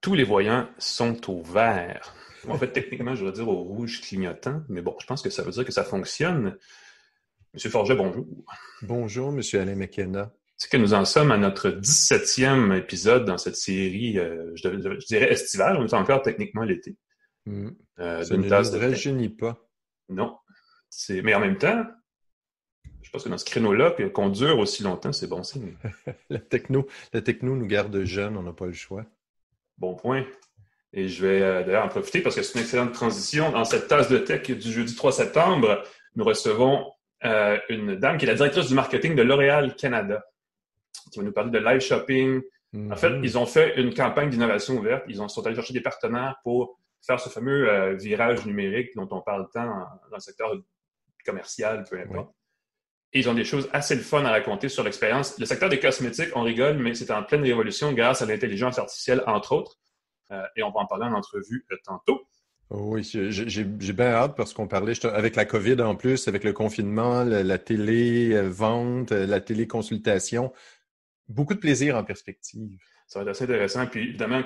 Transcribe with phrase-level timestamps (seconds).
[0.00, 2.14] tous les voyants sont au vert.
[2.48, 5.42] En fait, techniquement, je voudrais dire au rouge clignotant, mais bon, je pense que ça
[5.42, 6.56] veut dire que ça fonctionne.
[7.52, 8.26] Monsieur Forget, bonjour.
[8.82, 10.32] Bonjour, Monsieur Alain McKenna.
[10.56, 15.32] C'est que nous en sommes à notre 17e épisode dans cette série, euh, je, dirais
[15.32, 16.96] estivale, on est encore techniquement l'été.
[17.46, 17.68] Mm.
[17.98, 19.68] Euh, ça ne nous pas.
[20.08, 20.36] Non.
[21.10, 21.84] Mais en même temps,
[23.02, 25.76] je pense que dans ce créneau-là, qu'on dure aussi longtemps, c'est bon signe.
[26.30, 29.04] la, techno, la techno nous garde jeunes, on n'a pas le choix.
[29.80, 30.26] Bon point.
[30.92, 33.50] Et je vais euh, d'ailleurs en profiter parce que c'est une excellente transition.
[33.50, 35.82] Dans cette tasse de tech du jeudi 3 septembre,
[36.16, 36.92] nous recevons
[37.24, 40.22] euh, une dame qui est la directrice du marketing de L'Oréal Canada,
[41.10, 42.42] qui va nous parler de live shopping.
[42.90, 43.24] En fait, mhm.
[43.24, 45.04] ils ont fait une campagne d'innovation ouverte.
[45.08, 49.08] Ils ont, sont allés chercher des partenaires pour faire ce fameux euh, virage numérique dont
[49.10, 50.54] on parle tant dans le secteur
[51.24, 52.34] commercial, peu importe.
[53.12, 55.38] Et ils ont des choses assez le fun à raconter sur l'expérience.
[55.38, 59.22] Le secteur des cosmétiques, on rigole, mais c'est en pleine révolution grâce à l'intelligence artificielle,
[59.26, 59.78] entre autres.
[60.30, 62.22] Euh, et on va en parler en entrevue euh, tantôt.
[62.70, 67.24] Oui, j'ai bien hâte parce qu'on parlait avec la COVID en plus, avec le confinement,
[67.24, 70.52] la, télé-vente, la téléconsultation.
[71.28, 72.78] Beaucoup de plaisir en perspective.
[73.08, 73.88] Ça va être assez intéressant.
[73.88, 74.44] Puis évidemment,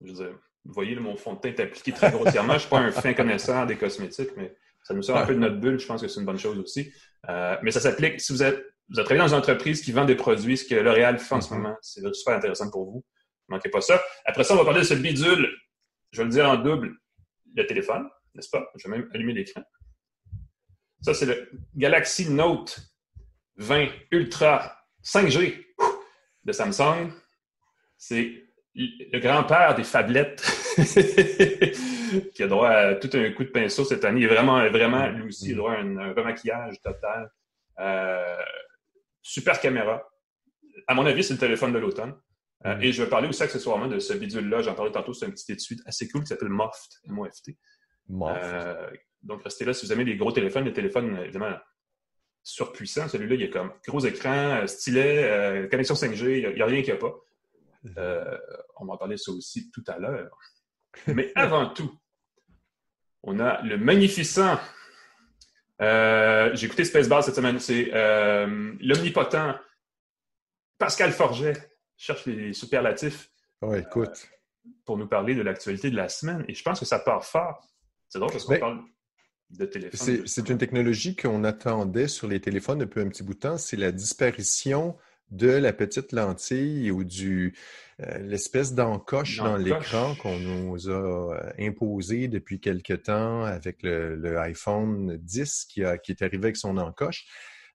[0.00, 2.54] je veux dire, vous voyez, mon fond de teint est appliqué très grossièrement.
[2.54, 5.34] je ne suis pas un fin connaisseur des cosmétiques, mais ça nous sort un peu
[5.34, 5.78] de notre bulle.
[5.78, 6.92] Je pense que c'est une bonne chose aussi.
[7.28, 10.04] Euh, mais ça s'applique si vous êtes, vous êtes travaillé dans une entreprise qui vend
[10.04, 11.56] des produits, ce que L'Oréal fait en ce mm-hmm.
[11.56, 11.76] moment.
[11.80, 13.04] C'est super intéressant pour vous.
[13.48, 14.02] Ne manquez pas ça.
[14.24, 15.48] Après ça, on va parler de ce bidule.
[16.12, 16.94] Je vais le dire en double.
[17.54, 18.70] Le téléphone, n'est-ce pas?
[18.76, 19.62] Je vais même allumer l'écran.
[21.02, 22.78] Ça, c'est le Galaxy Note
[23.56, 25.64] 20 Ultra 5G
[26.44, 27.12] de Samsung.
[27.96, 30.42] C'est le grand-père des phablettes
[32.34, 34.20] qui a droit à tout un coup de pinceau cette année.
[34.20, 37.30] Il est vraiment, vraiment, lui aussi, il a droit à un, remaquillage total.
[37.80, 38.36] Euh,
[39.22, 40.08] super caméra.
[40.86, 42.14] À mon avis, c'est le téléphone de l'automne.
[42.66, 44.62] Euh, et je vais parler aussi accessoirement de ce bidule-là.
[44.62, 47.56] J'en parlais tantôt, c'est un petit étui assez cool qui s'appelle Moft, M-O-F-T.
[48.10, 48.90] Euh,
[49.22, 51.56] donc, restez là si vous aimez les gros téléphones, les téléphones, évidemment,
[52.42, 53.08] surpuissants.
[53.08, 56.96] Celui-là, il est comme gros écran, stylet, connexion 5G, il n'y a, rien qui a
[56.96, 57.14] pas.
[57.98, 58.38] Euh,
[58.76, 60.36] on va en parler ça aussi tout à l'heure.
[61.06, 61.92] Mais avant tout,
[63.22, 64.58] on a le magnificent.
[65.80, 67.58] Euh, j'ai écouté Spacebar cette semaine.
[67.58, 69.58] C'est euh, l'omnipotent
[70.78, 71.54] Pascal Forget.
[71.96, 73.30] cherche les superlatifs.
[73.76, 74.28] écoute.
[74.84, 76.44] pour nous parler de l'actualité de la semaine.
[76.48, 77.66] Et je pense que ça part fort.
[78.08, 78.84] C'est drôle parce qu'on ben, parle
[79.50, 80.26] de téléphone.
[80.26, 83.58] C'est une technologie qu'on attendait sur les téléphones depuis un petit bout de temps.
[83.58, 84.96] C'est la disparition
[85.30, 87.56] de la petite lentille ou du
[88.00, 94.38] euh, l'espèce d'encoche dans l'écran qu'on nous a euh, imposé depuis quelque temps avec le,
[94.38, 97.26] iPhone 10 qui, a, qui est arrivé avec son encoche.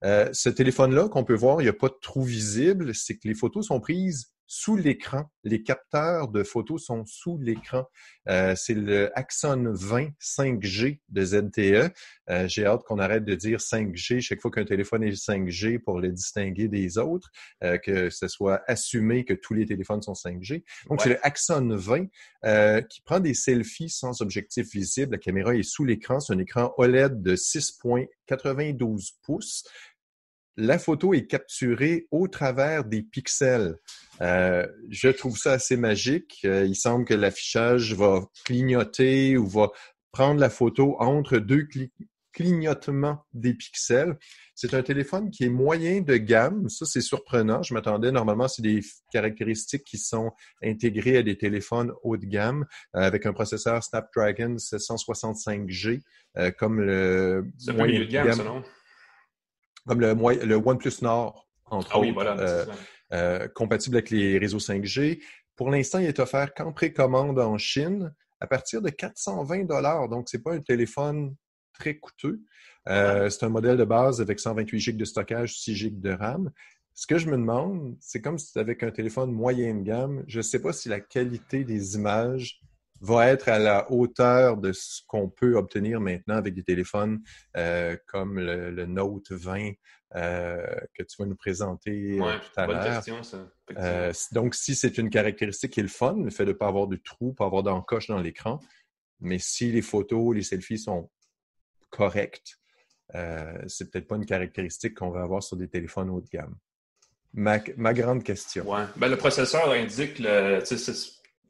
[0.03, 3.27] Euh, ce téléphone-là qu'on peut voir, il n'y a pas de trou visible, c'est que
[3.27, 5.29] les photos sont prises sous l'écran.
[5.43, 7.85] Les capteurs de photos sont sous l'écran.
[8.27, 11.93] Euh, c'est le Axon 20 5G de ZTE.
[12.31, 15.99] Euh, j'ai hâte qu'on arrête de dire 5G chaque fois qu'un téléphone est 5G pour
[15.99, 17.29] le distinguer des autres,
[17.63, 20.63] euh, que ce soit assumé que tous les téléphones sont 5G.
[20.89, 22.07] Donc, c'est le Axon 20
[22.89, 25.11] qui prend des selfies sans objectif visible.
[25.11, 26.19] La caméra est sous l'écran.
[26.19, 29.63] C'est un écran OLED de 6,92 pouces
[30.59, 33.77] la photo est capturée au travers des pixels.
[34.21, 36.41] Euh, je trouve ça assez magique.
[36.45, 39.71] Euh, il semble que l'affichage va clignoter ou va
[40.11, 41.65] prendre la photo entre deux
[42.33, 44.17] clignotements des pixels.
[44.53, 46.67] C'est un téléphone qui est moyen de gamme.
[46.67, 47.63] Ça, c'est surprenant.
[47.63, 48.81] Je m'attendais, normalement, c'est des
[49.13, 50.31] caractéristiques qui sont
[50.61, 52.65] intégrées à des téléphones haut de gamme
[52.95, 56.01] euh, avec un processeur Snapdragon 765G,
[56.57, 58.63] comme le moyen de gamme
[59.87, 62.65] comme le, le OnePlus Nord, entre ah autres, voilà, euh,
[63.13, 65.21] euh, compatible avec les réseaux 5G.
[65.55, 70.07] Pour l'instant, il est offert qu'en précommande en Chine à partir de 420 dollars.
[70.09, 71.35] Donc, c'est pas un téléphone
[71.73, 72.41] très coûteux.
[72.87, 76.51] Euh, c'est un modèle de base avec 128 GB de stockage, 6 GB de RAM.
[76.93, 80.23] Ce que je me demande, c'est comme si c'était avec un téléphone moyen de gamme.
[80.27, 82.61] Je ne sais pas si la qualité des images
[83.01, 87.21] va être à la hauteur de ce qu'on peut obtenir maintenant avec des téléphones
[87.57, 89.71] euh, comme le, Note 20
[90.15, 94.11] euh, que tu vas nous présenter euh, tout à l'heure.
[94.31, 96.87] donc, si c'est une caractéristique qui est le fun, le fait de ne pas avoir
[96.87, 98.59] de trou, pas avoir d'encoche dans l'écran,
[99.19, 101.09] mais si les photos, les selfies sont
[101.89, 102.59] correctes,
[103.67, 106.55] c'est peut-être pas une caractéristique qu'on va avoir sur des téléphones haut de gamme.
[107.33, 107.59] Ma,
[107.93, 108.67] grande question.
[108.67, 108.85] Ouais.
[108.95, 110.61] Ben, le processeur indique le,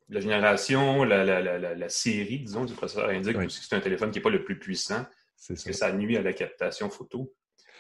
[0.10, 4.24] la génération, la, série, disons, du processeur indique aussi que c'est un téléphone qui n'est
[4.24, 5.06] pas le plus puissant,
[5.48, 7.34] que ça nuit à la captation photo.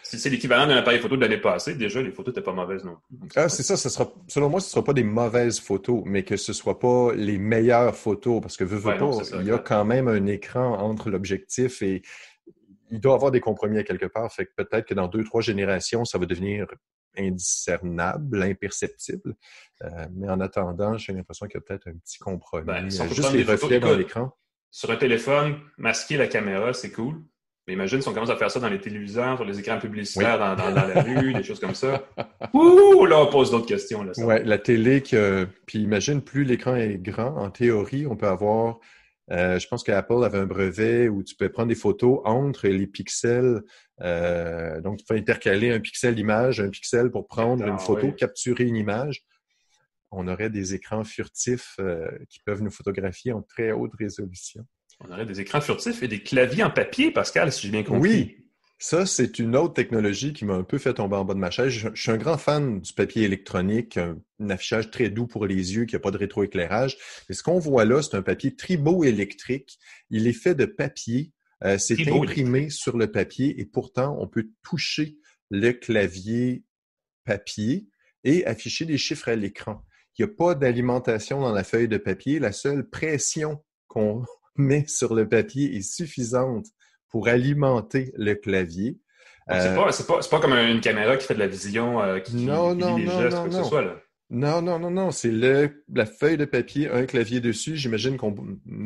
[0.04, 2.98] c'est l'équivalent d'un appareil photo de l'année passée, déjà, les photos n'étaient pas mauvaises non
[3.08, 3.30] plus.
[3.36, 6.38] Ah, c'est ça, sera, selon moi, ce ne sera pas des mauvaises photos, mais que
[6.38, 9.58] ce ne soit pas les meilleures photos, parce que veux, veux pas, il y a
[9.58, 12.04] quand même un écran entre l'objectif et
[12.92, 14.32] il doit y avoir des compromis à quelque part.
[14.32, 16.68] Fait que peut-être que dans deux, trois générations, ça va devenir
[17.20, 19.36] indiscernable, imperceptible.
[19.84, 22.66] Euh, mais en attendant, j'ai l'impression qu'il y a peut-être un petit compromis.
[22.66, 24.36] Ben, juste les reflets dans l'écran.
[24.72, 27.22] Sur un téléphone, masquer la caméra, c'est cool.
[27.68, 30.40] Mais imagine si on commence à faire ça dans les téléviseurs, sur les écrans publicitaires,
[30.40, 32.04] dans, la rue, des choses comme ça.
[32.54, 34.04] Ouh, là, on pose d'autres questions.
[34.04, 35.48] Là, ouais, la télé, que...
[35.68, 38.80] puis imagine, plus l'écran est grand, en théorie, on peut avoir
[39.32, 42.88] euh, je pense qu'Apple avait un brevet où tu peux prendre des photos entre les
[42.88, 43.62] pixels.
[44.02, 48.64] Euh, donc, tu peux intercaler un pixel image, un pixel pour prendre une photo, capturer
[48.66, 49.24] une image.
[50.12, 54.66] On aurait des écrans furtifs euh, qui peuvent nous photographier en très haute résolution.
[55.02, 58.10] On aurait des écrans furtifs et des claviers en papier, Pascal, si j'ai bien compris.
[58.10, 58.49] Oui,
[58.82, 61.52] ça, c'est une autre technologie qui m'a un peu fait tomber en bas de ma
[61.52, 61.70] chaise.
[61.70, 64.18] Je, suis un grand fan du papier électronique, un,
[64.50, 66.98] affichage très doux pour les yeux, qui n'a pas de rétroéclairage.
[67.30, 69.78] Et ce qu'on voit là, c'est un papier tribo-électrique.
[70.10, 71.34] Il est fait de papier.
[71.66, 75.18] Euh, c'est imprimé sur le papier et pourtant, on peut toucher
[75.50, 76.64] le clavier
[77.26, 77.90] papier
[78.24, 79.86] et afficher des chiffres à l'écran.
[80.18, 82.40] Il n'y a pas d'alimentation dans la feuille de papier.
[82.40, 84.24] La seule pression qu'on
[84.56, 86.68] met sur le papier est suffisante
[87.10, 89.00] pour alimenter le clavier.
[89.52, 92.76] C'est pas, pas, pas, comme une caméra qui fait de la vision, euh, qui, non,
[92.76, 93.82] non, les non, gestes, non, que ce soit.
[93.82, 93.96] Là.
[94.30, 95.12] Non, non, non, non.
[95.12, 97.76] C'est la feuille de papier, un clavier dessus.
[97.76, 98.36] J'imagine qu'on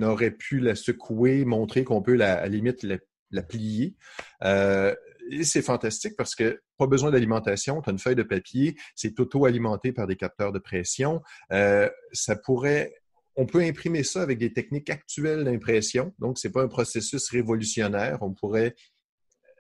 [0.02, 2.86] aurait pu la secouer, montrer qu'on peut, la, à la limite,
[3.30, 3.96] la, plier.
[4.44, 4.96] Euh,
[5.32, 7.82] et c'est fantastique parce que pas besoin d'alimentation.
[7.82, 11.22] Tu as une feuille de papier, c'est auto-alimenté par des capteurs de pression.
[11.52, 12.94] Euh, ça pourrait
[13.36, 16.14] on peut imprimer ça avec des techniques actuelles d'impression.
[16.20, 18.20] Donc, ce n'est pas un processus révolutionnaire.
[18.22, 18.76] On pourrait,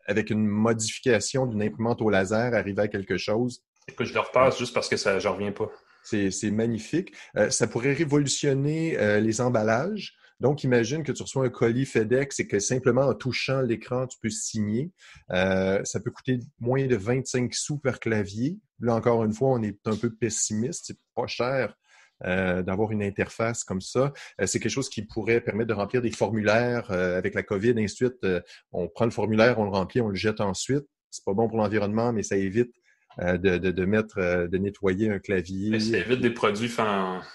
[0.05, 3.63] avec une modification d'une imprimante au laser, arriver à quelque chose.
[3.87, 5.69] Écoute, je le repasse juste parce que ça, je reviens pas.
[6.03, 7.13] C'est magnifique.
[7.37, 10.13] Euh, ça pourrait révolutionner euh, les emballages.
[10.39, 14.17] Donc, imagine que tu reçois un colis FedEx et que simplement en touchant l'écran, tu
[14.21, 14.91] peux signer.
[15.31, 18.59] Euh, ça peut coûter moins de 25 sous par clavier.
[18.79, 20.85] Là, encore une fois, on est un peu pessimiste.
[20.87, 21.73] C'est pas cher
[22.63, 24.13] d'avoir une interface comme ça.
[24.41, 27.69] Euh, c'est quelque chose qui pourrait permettre de remplir des formulaires euh, avec la COVID,
[27.77, 28.27] et ainsi de suite.
[28.71, 30.85] on prend le formulaire, on le remplit, on le jette ensuite.
[31.09, 32.73] C'est pas bon pour l'environnement, mais ça évite
[33.19, 35.79] euh, de, de, mettre, euh, de nettoyer un clavier.
[35.79, 36.85] Ça évite des produits faits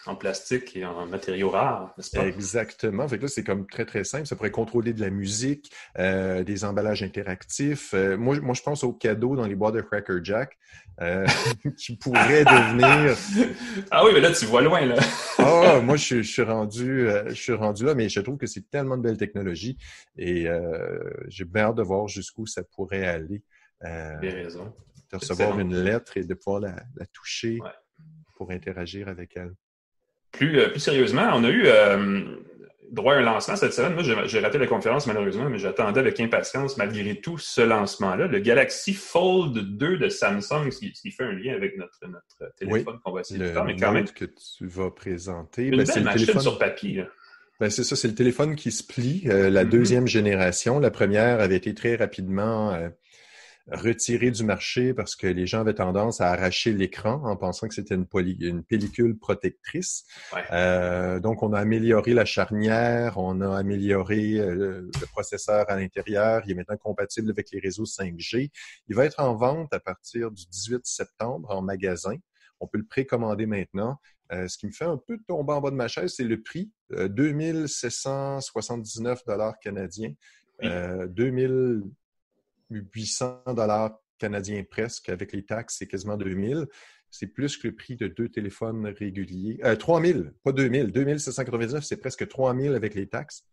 [0.06, 2.26] en, plastique et en matériaux rares, n'est-ce pas?
[2.26, 3.06] Exactement.
[3.06, 4.26] Fait là, c'est comme très, très simple.
[4.26, 7.94] Ça pourrait contrôler de la musique, euh, des emballages interactifs.
[7.94, 10.58] moi, moi, je pense aux cadeaux dans les boîtes de Cracker Jack
[11.78, 13.16] qui pourraient devenir...
[13.92, 14.96] ah oui, mais là, tu vois loin, là.
[15.38, 18.96] ah, moi, je, suis rendu, je suis rendu là, mais je trouve que c'est tellement
[18.96, 19.78] de belles technologies
[20.16, 20.48] et
[21.28, 23.42] j'ai bien hâte de voir jusqu'où ça pourrait aller.
[23.84, 24.72] Euh, Bien raison
[25.12, 27.58] de recevoir une lettre et de pouvoir la, toucher
[28.36, 29.54] pour interagir avec elle.
[30.32, 32.36] Plus, euh, plus sérieusement, on a eu euh,
[32.92, 33.94] droit à un lancement cette semaine.
[33.94, 38.26] Moi, j'ai raté la conférence malheureusement, mais j'attendais avec impatience, malgré tout, ce lancement-là.
[38.26, 42.98] Le Galaxy Fold 2 de Samsung, ce qui, fait un lien avec notre, notre téléphone
[43.04, 43.64] qu'on va essayer de faire.
[43.64, 45.66] Mais quand même, que tu vas présenter.
[45.66, 46.42] Une ben, machine téléphone...
[46.42, 47.04] sur papier.
[47.60, 49.68] Ben, c'est ça, c'est le téléphone qui se plie, euh, la mm-hmm.
[49.68, 50.78] deuxième génération.
[50.78, 52.78] La première avait été très rapidement
[53.70, 57.74] retiré du marché parce que les gens avaient tendance à arracher l'écran en pensant que
[57.74, 58.06] c'était une,
[58.40, 60.06] une, pellicule protectrice.
[60.52, 66.40] Euh, donc, on a amélioré la charnière, on a amélioré euh, le, processeur à l'intérieur.
[66.46, 68.50] Il est maintenant compatible avec les réseaux 5G.
[68.88, 72.14] Il va être en vente à partir du 18 septembre en magasin.
[72.60, 74.00] On peut le précommander maintenant.
[74.32, 76.42] Euh, ce qui me fait un peu tomber en bas de ma chaise, c'est le
[76.42, 80.12] prix, 2779 dollars canadiens.
[80.60, 81.84] 2000
[82.70, 85.08] 800 dollars canadiens presque.
[85.08, 86.66] Avec les taxes, c'est quasiment 2000.
[87.10, 89.58] C'est plus que le prix de deux téléphones réguliers.
[89.64, 90.92] Euh, 3000, pas 2000.
[90.92, 93.44] 2799, c'est presque 3000 avec les taxes.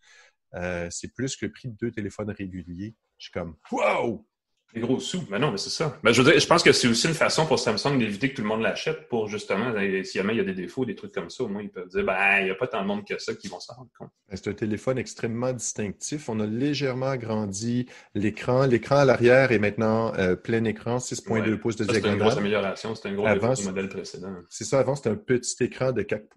[0.55, 2.95] Euh, c'est plus que le prix de deux téléphones réguliers.
[3.17, 4.25] Je suis comme, wow!
[4.73, 5.23] Des gros sous.
[5.29, 5.97] Mais non, mais c'est ça.
[6.03, 8.35] Ben, je, veux dire, je pense que c'est aussi une façon pour Samsung d'éviter que
[8.35, 10.95] tout le monde l'achète pour justement, ben, si jamais il y a des défauts, des
[10.95, 12.87] trucs comme ça, au moins ils peuvent dire, ben, il n'y a pas tant de
[12.87, 14.09] monde que ça qui vont s'en rendre compte.
[14.27, 16.27] Ben, c'est un téléphone extrêmement distinctif.
[16.27, 18.65] On a légèrement agrandi l'écran.
[18.65, 22.03] L'écran à l'arrière est maintenant euh, plein écran, 6.2 pouces de diagonale.
[22.03, 22.95] C'est une grosse amélioration.
[22.95, 24.35] C'était un gros avant, du modèle précédent.
[24.49, 24.79] C'est ça.
[24.79, 26.27] Avant, c'était un petit écran de 4,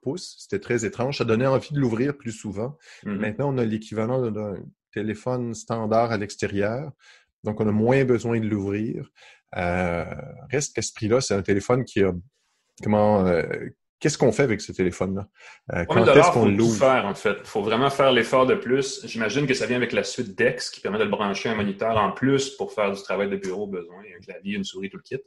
[0.00, 0.36] pouces.
[0.38, 1.18] C'était très étrange.
[1.18, 2.78] Ça donnait envie de l'ouvrir plus souvent.
[3.04, 3.16] Mm-hmm.
[3.16, 4.56] Maintenant, on a l'équivalent d'un
[4.92, 6.92] téléphone standard à l'extérieur.
[7.44, 9.10] Donc, on a moins besoin de l'ouvrir.
[9.56, 10.04] Euh,
[10.50, 12.12] reste qu'à ce prix-là, c'est un téléphone qui a
[12.82, 13.42] comment euh,
[14.02, 15.28] qu'est-ce qu'on fait avec ce téléphone-là?
[15.72, 16.78] Euh, quand est-ce qu'on l'ouvre?
[16.78, 17.36] faire, en fait.
[17.40, 19.06] Il faut vraiment faire l'effort de plus.
[19.06, 22.10] J'imagine que ça vient avec la suite DEX qui permet de brancher un moniteur en
[22.12, 25.20] plus pour faire du travail de bureau besoin, un clavier, une souris, tout le kit.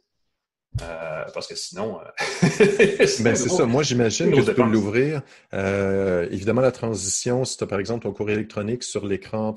[0.82, 2.00] Euh, parce que sinon.
[2.00, 2.04] Euh,
[3.24, 3.66] ben, c'est ça.
[3.66, 5.22] Moi, j'imagine que tu peux l'ouvrir.
[5.54, 9.56] Euh, évidemment, la transition, si tu as par exemple ton courrier électronique sur l'écran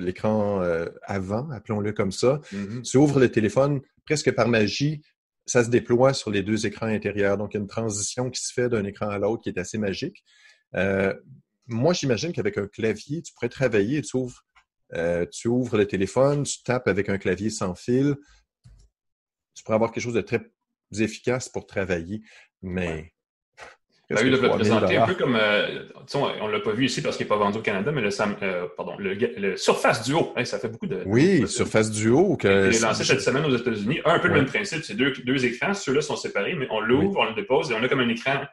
[0.00, 0.60] l'écran
[1.02, 2.82] avant, appelons-le comme ça, mm-hmm.
[2.82, 5.02] tu ouvres le téléphone presque par magie,
[5.46, 7.36] ça se déploie sur les deux écrans intérieurs.
[7.36, 9.58] Donc, il y a une transition qui se fait d'un écran à l'autre qui est
[9.58, 10.24] assez magique.
[11.68, 14.44] moi, j'imagine qu'avec un clavier, tu pourrais travailler, tu ouvres,
[15.30, 18.16] tu ouvres le téléphone, tu tapes avec un clavier sans fil
[19.54, 20.40] tu pourrais avoir quelque chose de très
[20.98, 22.22] efficace pour travailler,
[22.62, 23.12] mais...
[24.10, 27.00] Ben oui, de le présenter un peu comme, euh, on ne l'a pas vu ici
[27.00, 28.10] parce qu'il n'est pas vendu au Canada, mais le,
[28.42, 31.02] euh, pardon, le, Surface Duo, ça fait beaucoup de...
[31.06, 32.36] Oui, Surface Duo.
[32.36, 34.00] Que il est lancé cette semaine aux États-Unis.
[34.04, 37.18] Un peu le même principe, c'est deux, deux écrans, ceux-là sont séparés, mais on l'ouvre,
[37.18, 38.44] on le dépose et on a comme un écran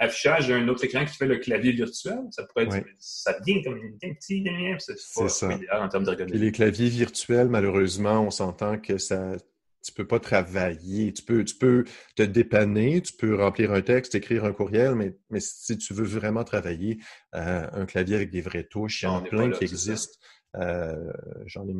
[0.00, 2.20] affichage et un autre écran qui fait le clavier virtuel.
[2.30, 4.44] Ça pourrait être, ça vient comme un petit,
[4.78, 5.52] c'est ça.
[5.52, 6.36] idéal en termes d'ergonomie.
[6.36, 9.34] Et les claviers virtuels, malheureusement, on s'entend que ça
[9.82, 11.12] tu peux pas travailler.
[11.12, 11.84] Tu peux, tu peux
[12.16, 16.04] te dépanner, tu peux remplir un texte, écrire un courriel, mais, mais si tu veux
[16.04, 16.98] vraiment travailler,
[17.34, 20.18] euh, un clavier avec des vraies touches, il y en a plein qui existent.
[20.56, 21.12] Euh,
[21.46, 21.74] J'en ai,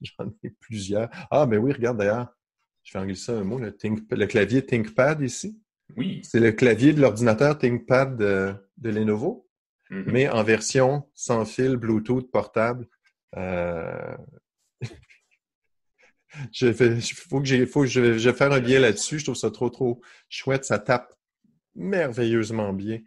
[0.44, 1.08] ai, plusieurs.
[1.30, 2.28] Ah, ben oui, regarde d'ailleurs,
[2.82, 5.60] je vais en glisser un mot, le, le clavier ThinkPad ici.
[5.96, 6.20] Oui.
[6.24, 9.48] C'est le clavier de l'ordinateur ThinkPad de, de Lenovo,
[9.90, 10.12] mm-hmm.
[10.12, 12.86] mais en version sans fil, Bluetooth, portable.
[13.36, 14.16] Euh,
[16.52, 19.18] je faut que faut je, vais faire un billet là-dessus.
[19.18, 20.64] Je trouve ça trop, trop chouette.
[20.64, 21.12] Ça tape
[21.74, 23.00] merveilleusement bien.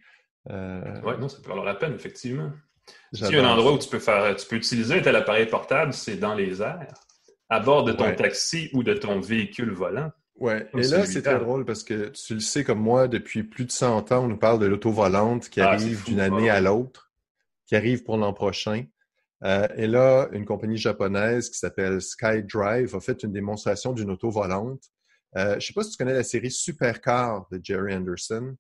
[0.50, 1.01] Euh...
[1.03, 2.51] Oui, non, ça peut valoir la peine, effectivement.
[3.13, 6.15] Si un endroit où tu peux faire, tu peux utiliser un tel appareil portable, c'est
[6.15, 6.93] dans les airs,
[7.50, 10.12] à bord de ton taxi ou de ton véhicule volant.
[10.39, 13.65] Oui, et là, c'est très drôle parce que tu le sais comme moi, depuis plus
[13.65, 16.62] de 100 ans, on nous parle de l'auto volante qui ah, arrive d'une année à
[16.62, 17.12] l'autre,
[17.65, 18.86] qui arrive pour l'an prochain.
[19.43, 24.29] Euh, et là, une compagnie japonaise qui s'appelle SkyDrive a fait une démonstration d'une auto
[24.29, 24.84] volante.
[25.38, 28.55] Euh, je ne sais pas si tu connais la série Supercar de Jerry Anderson.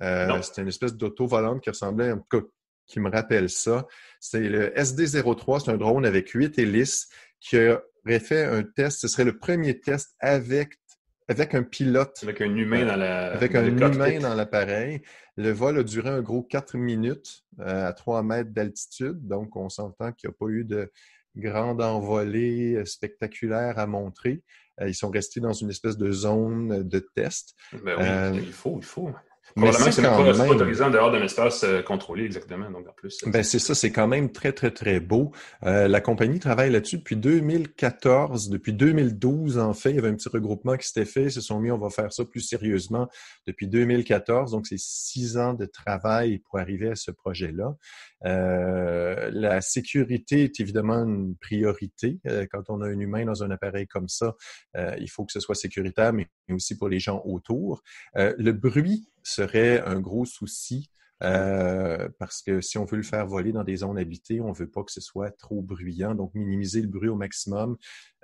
[0.00, 2.46] Euh, C'était une espèce d'auto volante qui ressemblait, en tout cas,
[2.86, 3.86] qui me rappelle ça.
[4.20, 7.08] C'est le SD-03, c'est un drone avec huit hélices
[7.40, 9.00] qui aurait fait un test.
[9.00, 10.78] Ce serait le premier test avec
[11.28, 12.18] avec un pilote.
[12.22, 13.32] Avec un humain dans la.
[13.32, 15.02] Avec un humain dans l'appareil.
[15.36, 19.26] Le vol a duré un gros 4 minutes euh, à 3 mètres d'altitude.
[19.26, 20.92] Donc, on s'entend qu'il n'y a pas eu de
[21.36, 24.42] grande envolée euh, spectaculaire à montrer.
[24.80, 27.54] Euh, ils sont restés dans une espèce de zone de test.
[27.84, 29.10] Ben oui, il faut, il faut.
[29.56, 30.50] Probablement que c'est pas, même...
[30.50, 32.70] autorisé en dehors d'un espace euh, contrôlé exactement.
[32.70, 33.18] Donc en plus.
[33.26, 35.30] Ben c'est ça, c'est quand même très très très beau.
[35.62, 39.90] Euh, la compagnie travaille là-dessus depuis 2014, depuis 2012 en fait.
[39.90, 41.24] Il y avait un petit regroupement qui s'était fait.
[41.24, 43.08] Ils se sont mis, on va faire ça plus sérieusement
[43.46, 44.50] depuis 2014.
[44.50, 47.76] Donc c'est six ans de travail pour arriver à ce projet-là.
[48.24, 52.20] Euh, la sécurité est évidemment une priorité.
[52.26, 54.34] Euh, quand on a un humain dans un appareil comme ça,
[54.76, 57.82] euh, il faut que ce soit sécuritaire, mais aussi pour les gens autour.
[58.14, 60.90] le bruit serait un gros souci.
[61.20, 64.70] parce que si on veut le faire voler dans des zones habitées, on ne veut
[64.70, 66.14] pas que ce soit trop bruyant.
[66.14, 67.76] Donc, minimiser le bruit au maximum,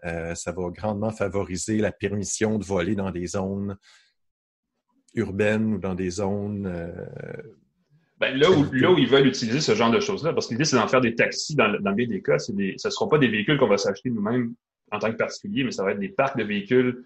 [0.03, 3.77] ça va grandement favoriser la permission de voler dans des zones
[5.15, 6.67] urbaines ou dans des zones
[8.21, 10.67] ben, là, où, là où ils veulent utiliser ce genre de choses-là, parce que l'idée,
[10.67, 12.39] c'est d'en faire des taxis dans, dans bien des cas.
[12.39, 14.55] ce ne seront pas des véhicules qu'on va s'acheter nous-mêmes
[14.93, 17.05] en tant que particulier, mais ça va être des parcs de véhicules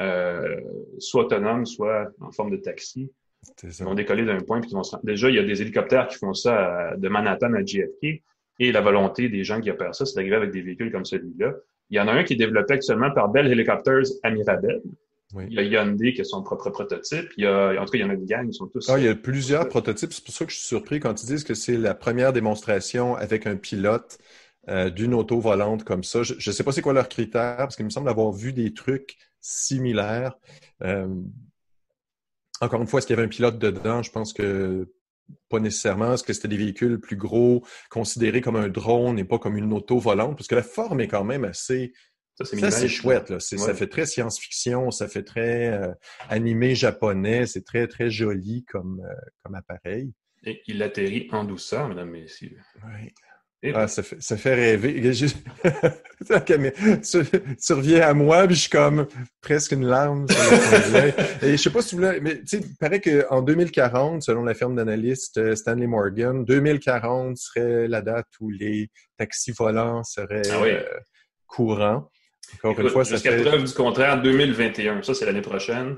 [0.00, 0.60] euh,
[0.98, 3.10] soit autonomes, soit en forme de taxi.
[3.64, 4.94] Ils vont décoller d'un point puis ils vont se...
[5.02, 8.22] Déjà, il y a des hélicoptères qui font ça de Manhattan à JFK.
[8.60, 11.54] Et la volonté des gens qui opèrent ça, c'est d'arriver avec des véhicules comme celui-là.
[11.90, 14.80] Il y en a un qui est développé actuellement par Bell Helicopters à Mirabel.
[15.40, 17.30] Il y a Hyundai qui a son propre prototype.
[17.36, 18.88] Il y a, en tout cas, il y en a une gang, ils sont tous.
[18.90, 20.12] Ah, il y a plusieurs prototypes.
[20.12, 23.16] C'est pour ça que je suis surpris quand ils disent que c'est la première démonstration
[23.16, 24.18] avec un pilote
[24.68, 26.22] euh, d'une auto volante comme ça.
[26.22, 28.74] Je ne sais pas c'est quoi leurs critères, parce qu'il me semble avoir vu des
[28.74, 30.38] trucs similaires.
[30.82, 31.08] Euh,
[32.60, 34.02] encore une fois, est-ce qu'il y avait un pilote dedans?
[34.02, 34.88] Je pense que
[35.48, 36.14] pas nécessairement.
[36.14, 39.72] Est-ce que c'était des véhicules plus gros, considérés comme un drone et pas comme une
[39.72, 40.36] auto volante?
[40.36, 41.92] Parce que la forme est quand même assez
[42.40, 43.30] ça, c'est chouette.
[43.30, 43.40] Là.
[43.40, 45.92] Ça fait très science-fiction, ça fait très euh,
[46.28, 50.12] animé japonais, c'est très, très joli comme, euh, comme appareil.
[50.44, 52.58] Et il atterrit en douceur, mesdames, messieurs.
[52.84, 53.12] Oui.
[53.74, 55.00] Ah, ça, fait, ça fait rêver.
[55.14, 55.28] tu,
[57.00, 59.06] tu, reviens à moi, puis je suis comme
[59.40, 60.26] presque une larme.
[61.42, 64.42] Et je sais pas si vous voulez, mais tu sais, il paraît qu'en 2040, selon
[64.42, 70.42] la firme d'analyste euh, Stanley Morgan, 2040 serait la date où les taxis volants seraient
[70.50, 70.64] ah
[71.46, 72.10] courants.
[72.62, 75.96] Encore une fois, Jusqu'à preuve du contraire, 2021, ça c'est l'année prochaine.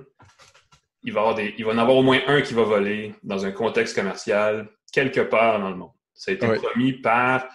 [1.02, 3.44] il va, avoir des, il va en avoir au moins un qui va voler dans
[3.44, 5.90] un contexte commercial quelque part dans le monde.
[6.14, 7.48] Ça a été promis par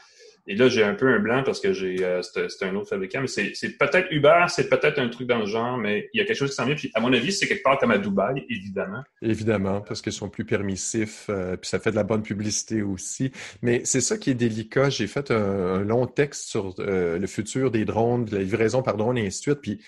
[0.50, 3.22] et là, j'ai un peu un blanc parce que j'ai euh, c'est un autre fabricant,
[3.22, 6.26] mais c'est peut-être Uber, c'est peut-être un truc dans le genre, mais il y a
[6.26, 6.74] quelque chose qui s'en vient.
[6.74, 9.04] Puis à mon avis, c'est quelque part comme à Dubaï, évidemment.
[9.22, 13.32] Évidemment, parce qu'ils sont plus permissifs, euh, puis ça fait de la bonne publicité aussi.
[13.62, 14.90] Mais c'est ça qui est délicat.
[14.90, 18.98] J'ai fait un, long texte sur euh, le futur des drones, de la livraison par
[18.98, 19.62] drone et ainsi de suite.
[19.62, 19.80] Puis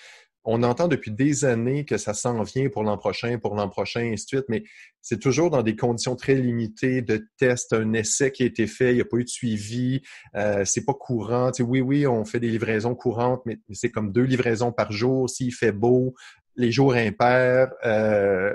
[0.44, 4.00] on entend depuis des années que ça s'en vient pour l'an prochain, pour l'an prochain,
[4.00, 4.64] et ainsi de mais
[5.00, 8.90] c'est toujours dans des conditions très limitées de tests, un essai qui a été fait,
[8.90, 10.02] il n'y a pas eu de suivi,
[10.34, 11.50] euh, c'est pas courant.
[11.52, 15.30] Tu oui, oui, on fait des livraisons courantes, mais, c'est comme deux livraisons par jour.
[15.30, 16.14] S'il fait beau,
[16.56, 18.52] les jours impairs, euh,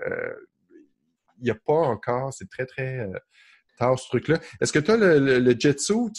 [1.40, 3.12] il n'y a pas encore, c'est très, très euh,
[3.78, 4.40] tard ce truc-là.
[4.60, 6.12] Est-ce que tu le, le, le jet suit?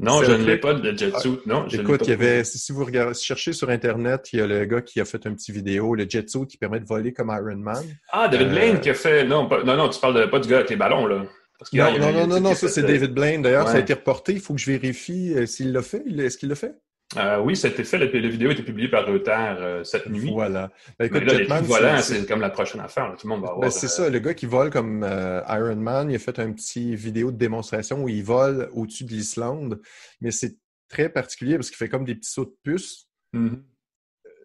[0.00, 1.38] Non, je ne l'ai pas, le jetsuit.
[1.46, 4.46] Non, je Écoute, il y avait, si vous regardez, cherchez sur Internet, il y a
[4.46, 7.28] le gars qui a fait un petit vidéo, le jetsuit qui permet de voler comme
[7.28, 7.84] Iron Man.
[8.10, 9.24] Ah, David euh, Blaine qui a fait.
[9.24, 11.24] Non, non, non, tu parles pas du gars avec les ballons, là.
[11.72, 13.42] non, non, non, non, non, ça c'est David Blaine.
[13.42, 14.32] D'ailleurs, ça a été reporté.
[14.32, 16.02] Il faut que je vérifie euh, s'il l'a fait.
[16.18, 16.74] Est-ce qu'il l'a fait?
[17.16, 17.98] Euh, oui, été fait.
[17.98, 20.30] La, vidéo a été publiée par Reuters euh, cette nuit.
[20.32, 20.70] Voilà.
[20.98, 23.14] Ben, écoute, là, c'est comme la prochaine affaire.
[23.18, 23.72] Tout le monde va ben, voir.
[23.72, 24.08] c'est ça.
[24.08, 25.04] Le gars qui vole comme
[25.48, 29.10] Iron Man, il a fait un petit vidéo de démonstration où il vole au-dessus de
[29.10, 29.80] l'Islande.
[30.20, 30.56] Mais c'est
[30.88, 33.08] très particulier parce qu'il fait comme des petits sauts de puce.
[33.34, 33.62] Mm-hmm.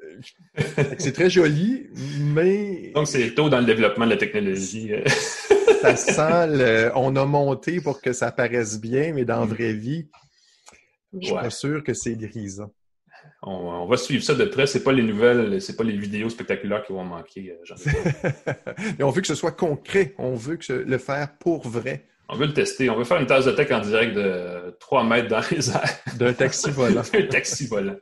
[0.04, 1.88] Euh, c'est très joli,
[2.20, 2.92] mais.
[2.96, 4.92] Donc, c'est tôt dans le développement de la technologie.
[5.82, 9.50] ça sent On a monté pour que ça paraisse bien, mais dans la mm.
[9.50, 10.08] vraie vie,
[11.22, 12.72] je suis pas sûr que c'est grisant.
[13.42, 14.68] On, va suivre ça de près.
[14.68, 17.54] C'est pas les nouvelles, c'est pas les vidéos spectaculaires qui vont manquer.
[17.54, 18.32] Euh,
[18.98, 20.16] mais on veut que ce soit concret.
[20.18, 22.06] On veut que le faire pour vrai.
[22.28, 22.90] On veut le tester.
[22.90, 26.00] On veut faire une tasse de tech en direct de 3 mètres dans les airs.
[26.18, 27.04] D'un taxi volant.
[27.14, 27.96] Un taxi volant.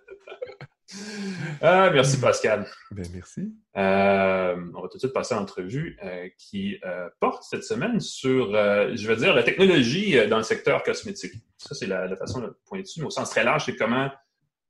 [1.61, 2.65] Ah, merci Pascal.
[2.91, 3.53] Ben, merci.
[3.77, 7.99] Euh, on va tout de suite passer à l'entrevue euh, qui euh, porte cette semaine
[7.99, 11.33] sur, je veux dire, la technologie dans le secteur cosmétique.
[11.57, 12.99] Ça, c'est la, façon de pointer dessus.
[12.99, 14.09] Mais au sens très large, c'est comment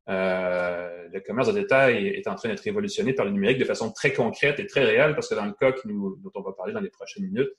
[0.07, 4.13] le commerce de détail est en train d'être révolutionné par le numérique de façon très
[4.13, 6.89] concrète et très réelle, parce que dans le cas dont on va parler dans les
[6.89, 7.51] prochaines minutes,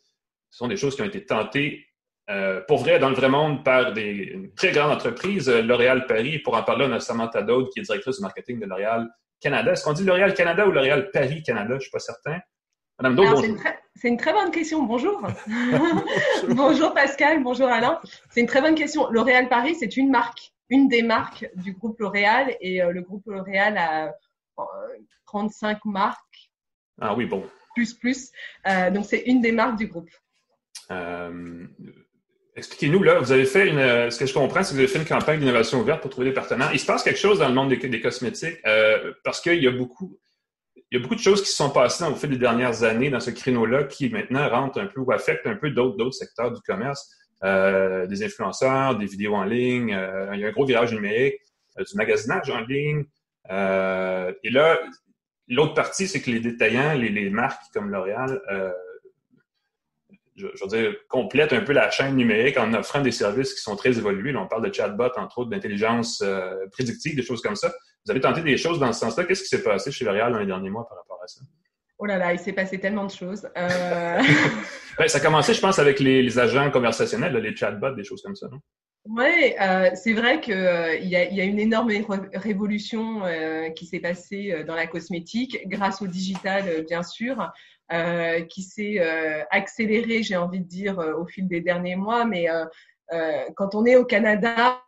[0.50, 1.86] ce sont des choses qui ont été tentées
[2.30, 5.48] euh, pour vrai, dans le vrai monde, par des très grandes entreprises.
[5.48, 8.60] Euh, L'Oréal Paris, pour en parler, on a Samantha Dode, qui est directrice du marketing
[8.60, 9.10] de L'Oréal
[9.40, 9.72] Canada.
[9.72, 11.70] Est-ce qu'on dit L'Oréal Canada ou L'Oréal Paris Canada?
[11.70, 12.38] Je ne suis pas certain.
[12.98, 13.56] Madame Dode, bonjour.
[13.96, 14.84] C'est une, très bonne question.
[14.84, 15.20] Bonjour.
[16.48, 18.00] bonjour Pascal, bonjour Alain.
[18.30, 19.10] C'est une très bonne question.
[19.10, 23.24] L'Oréal Paris, c'est une marque, une des marques du groupe L'Oréal et euh, le groupe
[23.26, 24.14] L'Oréal a
[25.26, 26.50] 35 marques.
[27.00, 27.44] Ah oui, bon.
[27.74, 28.30] Plus, plus.
[28.92, 30.08] donc, c'est une des marques du groupe.
[32.54, 34.88] Euh, expliquez-nous, là, vous avez fait une, ce que je comprends, c'est que vous avez
[34.88, 36.70] fait une campagne d'innovation ouverte pour trouver des partenaires.
[36.72, 39.70] Il se passe quelque chose dans le monde des, cosmétiques euh, parce qu'il y a
[39.70, 40.18] beaucoup,
[40.76, 43.10] il y a beaucoup de choses qui se sont passées au fil des dernières années
[43.10, 46.60] dans ce créneau-là qui maintenant rentrent un peu ou affectent un peu d'autres, secteurs du
[46.62, 47.10] commerce,
[47.42, 49.88] euh, des influenceurs, des vidéos en ligne.
[50.32, 51.40] il y a un gros virage numérique,
[51.76, 53.04] du magasinage en ligne.
[53.50, 54.78] et là,
[55.48, 58.40] l'autre partie, c'est que les détaillants, les, les marques comme L'Oréal,
[60.36, 63.76] je, veux dire, complète un peu la chaîne numérique en offrant des services qui sont
[63.76, 64.34] très évolués.
[64.36, 67.72] on parle de chatbot, entre autres, d'intelligence euh, prédictive, des choses comme ça.
[68.04, 69.24] Vous avez tenté des choses dans ce sens-là.
[69.24, 71.40] Qu'est-ce qui s'est passé chez L'Oréal dans les derniers mois par rapport à ça?
[71.98, 73.48] Oh là là, il s'est passé tellement de choses.
[73.56, 74.18] Euh...
[74.98, 78.34] ben, ça a commencé, je pense, avec les, agents conversationnels, les chatbots, des choses comme
[78.34, 78.58] ça, non?
[79.06, 81.92] Oui, euh, c'est vrai qu'il euh, y, a, y, a, une énorme
[82.32, 83.22] révolution
[83.76, 87.36] qui s'est passée dans la cosmétique grâce au digital, bien sûr.
[87.92, 92.24] Euh, qui s'est euh, accéléré, j'ai envie de dire, euh, au fil des derniers mois.
[92.24, 92.46] Mais
[93.56, 94.80] quand on est au Canada,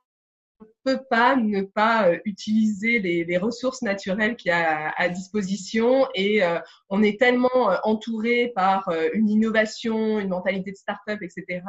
[0.59, 5.09] on ne peut pas ne pas utiliser les, les ressources naturelles qu'il y a à,
[5.11, 6.41] disposition et
[6.89, 7.51] on est tellement
[7.85, 11.63] entouré par une innovation, une mentalité de start-up, etc.,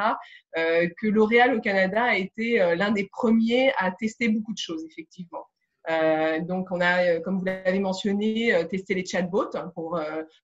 [0.56, 5.46] que L'Oréal au Canada a été l'un des premiers à tester beaucoup de choses, effectivement.
[5.90, 10.00] Euh, donc, on a, euh, comme vous l'avez mentionné, euh, testé les chatbots pour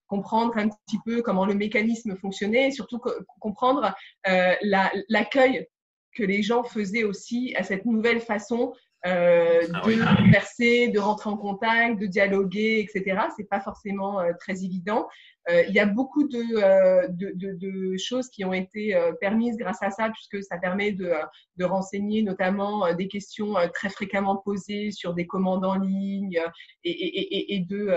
[0.08, 3.00] comprendre un petit peu comment le mécanisme fonctionnait et surtout
[3.40, 3.94] comprendre
[4.26, 5.68] l'accueil
[6.16, 8.74] que les gens faisaient aussi à cette nouvelle façon
[9.06, 13.24] euh, ah de converser, de rentrer en contact, de dialoguer, etc.
[13.36, 15.10] C'est pas forcément euh, très évident.
[15.50, 19.82] Euh, il y a beaucoup de, de, de, de, choses qui ont été permises grâce
[19.82, 21.12] à ça, puisque ça permet de,
[21.58, 26.40] de renseigner notamment des questions très fréquemment posées sur des commandes en ligne
[26.84, 27.94] et, et, et, de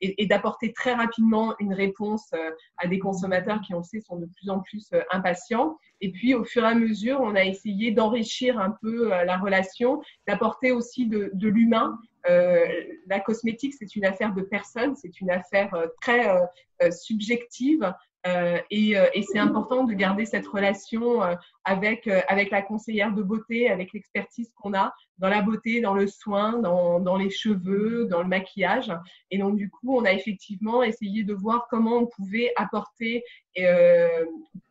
[0.00, 2.30] et, d'apporter très rapidement une réponse
[2.76, 5.76] à des consommateurs qui, on le sait, sont de plus en plus impatients.
[6.00, 10.00] Et puis, au fur et à mesure, on a essayé d'enrichir un peu la relation,
[10.26, 16.28] d'apporter aussi de, l'humain la cosmétique, c'est une affaire de personne, c'est une affaire très
[16.90, 17.92] subjective.
[18.26, 23.14] Euh, et, euh, et c'est important de garder cette relation euh, avec, avec la conseillère
[23.14, 27.30] de beauté, avec l'expertise qu'on a dans la beauté, dans le soin, dans, dans les
[27.30, 28.92] cheveux, dans le maquillage.
[29.30, 33.24] Et donc, du coup, on a effectivement essayé de voir comment on pouvait apporter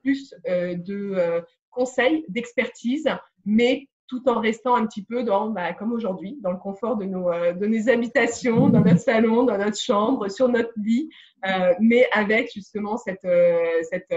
[0.01, 3.07] plus de conseils, d'expertise,
[3.45, 7.05] mais tout en restant un petit peu dans, bah, comme aujourd'hui, dans le confort de
[7.05, 11.09] nos, euh, de nos habitations, dans notre salon, dans notre chambre, sur notre lit,
[11.45, 14.13] euh, mais avec justement cette, euh, cette,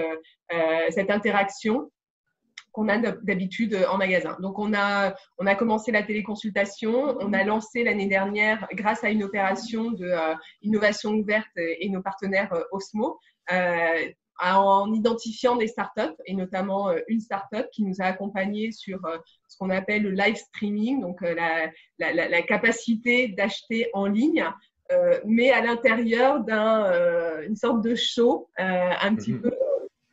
[0.90, 1.90] cette interaction
[2.72, 4.38] qu'on a d'habitude en magasin.
[4.40, 9.10] Donc on a, on a commencé la téléconsultation, on a lancé l'année dernière, grâce à
[9.10, 10.10] une opération de
[10.62, 13.18] innovation ouverte et, nos partenaires Osmo,
[14.42, 19.18] en identifiant des startups et notamment euh, une startup qui nous a accompagnés sur euh,
[19.48, 24.44] ce qu'on appelle le live streaming, donc euh, la, la, la capacité d'acheter en ligne,
[25.24, 29.40] mais à l'intérieur d'une sorte de show un petit mhm.
[29.40, 29.52] peu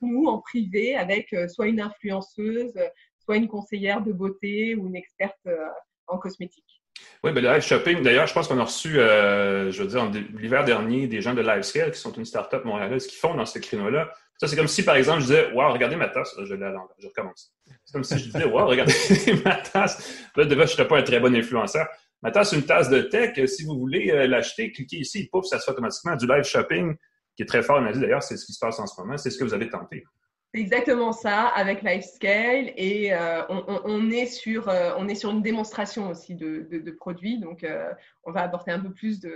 [0.01, 2.71] nous en privé avec soit une influenceuse,
[3.19, 5.49] soit une conseillère de beauté ou une experte
[6.07, 6.78] en cosmétique.
[7.23, 10.09] Oui, ben le live shopping, d'ailleurs, je pense qu'on a reçu, euh, je veux dire,
[10.38, 13.59] l'hiver dernier, des gens de LiveScale, qui sont une start-up montréalaise, qui font dans ce
[13.59, 14.09] créneau-là.
[14.38, 16.33] Ça, c'est comme si, par exemple, je disais, wow, regardez ma tasse.
[16.38, 17.53] Je à je recommence.
[17.83, 18.93] C'est comme si je disais, wow, regardez
[19.45, 20.27] ma tasse.
[20.38, 21.88] Là, déjà, je n'étais pas un très bon influenceur.
[22.21, 23.38] Ma tasse, une tasse de tech.
[23.49, 26.15] Si vous voulez euh, l'acheter, cliquez ici, pouf, ça se fait automatiquement.
[26.15, 26.95] Du live shopping,
[27.35, 29.17] qui est très fort en Asie, d'ailleurs, c'est ce qui se passe en ce moment.
[29.17, 30.05] C'est ce que vous avez tenté.
[30.51, 35.43] C'est exactement ça avec LifeScale et euh, on, est sur, euh, on est sur une
[35.43, 37.38] démonstration aussi de, de, produits.
[37.38, 37.91] Donc, euh,
[38.23, 39.31] on va apporter un peu plus de,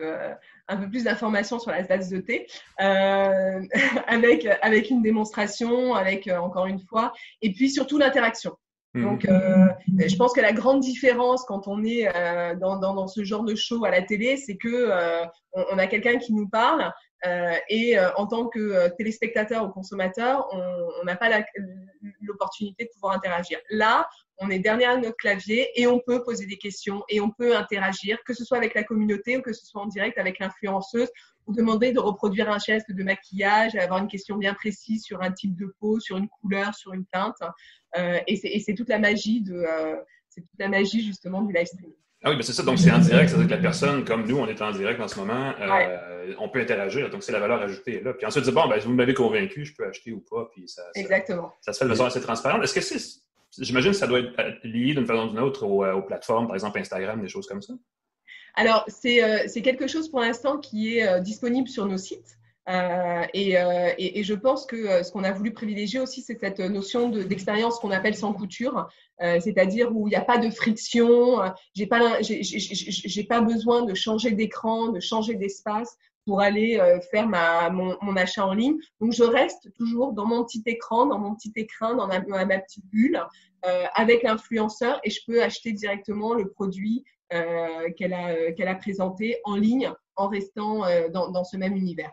[0.68, 2.48] un peu plus d'informations sur la tasse de thé
[2.80, 8.58] avec, avec une démonstration, avec encore une fois, et puis surtout l'interaction.
[8.96, 9.02] Mmh.
[9.04, 12.12] Donc, je pense que la grande différence quand on est
[12.60, 14.90] dans, dans, dans, ce genre de show à la télé, c'est que
[15.54, 16.90] on, a quelqu'un qui nous parle, euh,
[17.70, 21.30] et euh, en tant que euh, téléspectateur ou consommateur, on n'a pas
[22.22, 23.60] l'opportunité de pouvoir interagir.
[23.70, 24.08] Là,
[24.38, 28.18] on est derrière notre clavier et on peut poser des questions et on peut interagir,
[28.26, 31.10] que ce soit avec la communauté ou que ce soit en direct avec l'influenceuse,
[31.46, 35.32] ou demander de reproduire un geste de maquillage, avoir une question bien précise sur un
[35.32, 37.42] type de peau, sur une couleur, sur une teinte.
[37.98, 39.64] Euh, et c'est toute la magie de,
[40.30, 41.94] c'est toute la magie justement du live streaming.
[42.26, 42.64] Ah oui, mais c'est ça.
[42.64, 43.30] Donc, c'est en direct.
[43.30, 46.48] C'est-à-dire que la personne, comme nous, on est en direct en ce moment, euh, on
[46.48, 47.10] peut interagir.
[47.10, 48.14] Donc, c'est la valeur ajoutée là.
[48.14, 50.50] Puis ensuite, bon, ben, vous m'avez convaincu, je peux acheter ou pas.
[50.54, 51.54] Puis ça, Exactement.
[51.60, 52.64] Ça, se fait de façon assez transparente.
[52.64, 53.22] Est-ce que c'est.
[53.60, 56.48] J'imagine que ça doit être euh, lié d'une façon ou d'une autre euh, aux, plateformes,
[56.48, 57.74] par exemple Instagram, des choses comme ça?
[58.56, 62.38] Alors, c'est quelque chose pour l'instant qui est disponible sur nos sites.
[62.70, 66.22] Euh, et, euh, et, et, je pense que euh, ce qu'on a voulu privilégier aussi,
[66.22, 68.88] c'est cette notion d'expérience qu'on appelle sans couture,
[69.40, 71.40] c'est-à-dire où il n'y a pas de friction,
[71.74, 76.80] j'ai pas, j'ai pas besoin de changer d'écran, de changer d'espace pour aller
[77.12, 78.78] faire ma, mon, mon, achat en ligne.
[79.00, 82.60] Donc je reste toujours dans mon petit écran, dans mon petit écran, dans ma, ma
[82.60, 83.22] petite bulle,
[83.94, 89.56] avec l'influenceur et je peux acheter directement le produit qu'elle a, qu'elle a présenté en
[89.56, 90.82] ligne en restant
[91.12, 92.12] dans, dans ce même univers.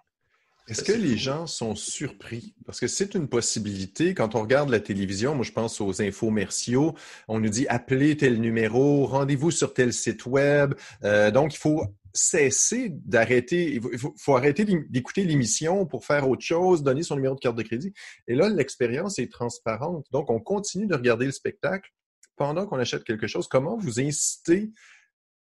[0.71, 2.55] Est-ce que les gens sont surpris?
[2.65, 4.15] Parce que c'est une possibilité.
[4.15, 6.95] Quand on regarde la télévision, moi je pense aux infomerciaux,
[7.27, 10.75] on nous dit appelez tel numéro, rendez-vous sur tel site web.
[11.03, 13.81] Euh, donc, il faut cesser d'arrêter, il
[14.17, 17.93] faut, arrêter d'écouter l'émission pour faire autre chose, donner son numéro de carte de crédit.
[18.29, 20.07] Et là, l'expérience est transparente.
[20.13, 21.91] Donc, on continue de regarder le spectacle
[22.37, 23.49] pendant qu'on achète quelque chose.
[23.49, 24.71] Comment vous incitez,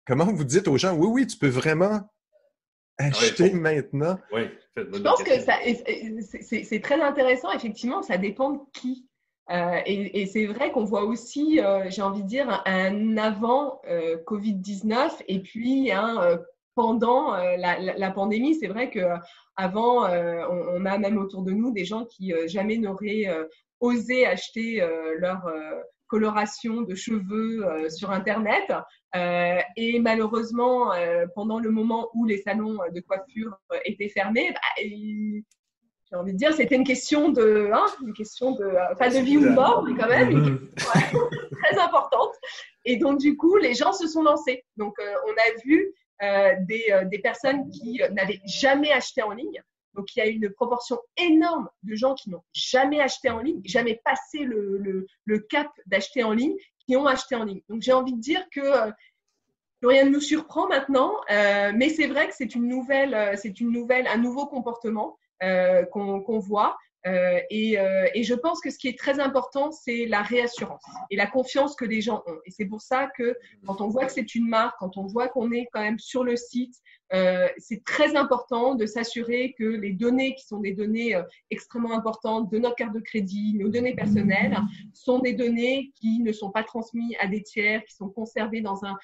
[0.06, 2.10] comment vous dites aux gens, oui, oui, tu peux vraiment
[3.00, 4.20] ah acheter maintenant?
[4.32, 4.44] Oui.
[4.76, 5.32] Je pense que
[6.40, 7.52] c'est très intéressant.
[7.52, 9.08] Effectivement, ça dépend de qui.
[9.52, 14.18] Euh, et, c'est vrai qu'on voit aussi, euh, j'ai envie de dire, un avant euh,
[14.26, 16.40] Covid-19 et puis un
[16.76, 18.56] pendant la, pandémie.
[18.56, 23.28] C'est vrai qu'avant, on, on, a même autour de nous des gens qui jamais n'auraient
[23.80, 24.84] osé acheter
[25.20, 25.44] leur
[26.08, 28.72] coloration de cheveux euh, sur Internet.
[29.16, 34.84] Euh, et malheureusement, euh, pendant le moment où les salons de coiffure étaient fermés, bah,
[34.84, 39.38] j'ai envie de dire, c'était une question de, hein, une question de, pas de vie
[39.38, 42.34] ou de mort, mais quand même, une très importante.
[42.86, 44.64] Et donc, du coup, les gens se sont lancés.
[44.78, 49.62] Donc, on a vu des, des, personnes qui n'avaient jamais acheté en ligne,
[49.94, 53.62] donc, il y a une proportion énorme de gens qui n'ont jamais acheté en ligne,
[53.64, 55.08] jamais passé le,
[55.50, 57.62] cap d'acheter en ligne, qui ont acheté en ligne.
[57.70, 58.92] Donc, j'ai envie de dire que euh,
[59.84, 63.60] rien ne nous surprend maintenant, euh, mais c'est vrai que c'est une nouvelle, euh, c'est
[63.60, 65.18] une nouvelle, un nouveau comportement
[65.92, 66.78] qu'on voit.
[67.06, 67.78] Et,
[68.14, 71.76] et, je pense que ce qui est très important, c'est la réassurance et la confiance
[71.76, 72.38] que les gens ont.
[72.46, 75.28] Et c'est pour ça que quand on voit que c'est une marque, quand on voit
[75.28, 76.76] qu'on est quand même sur le site,
[77.14, 81.94] euh, c'est très important de s'assurer que les données qui sont des données euh, extrêmement
[81.94, 84.58] importantes de notre carte de crédit, nos données personnelles,
[84.94, 88.84] sont des données qui ne sont pas transmises à des tiers, qui sont conservées dans
[88.84, 88.98] un,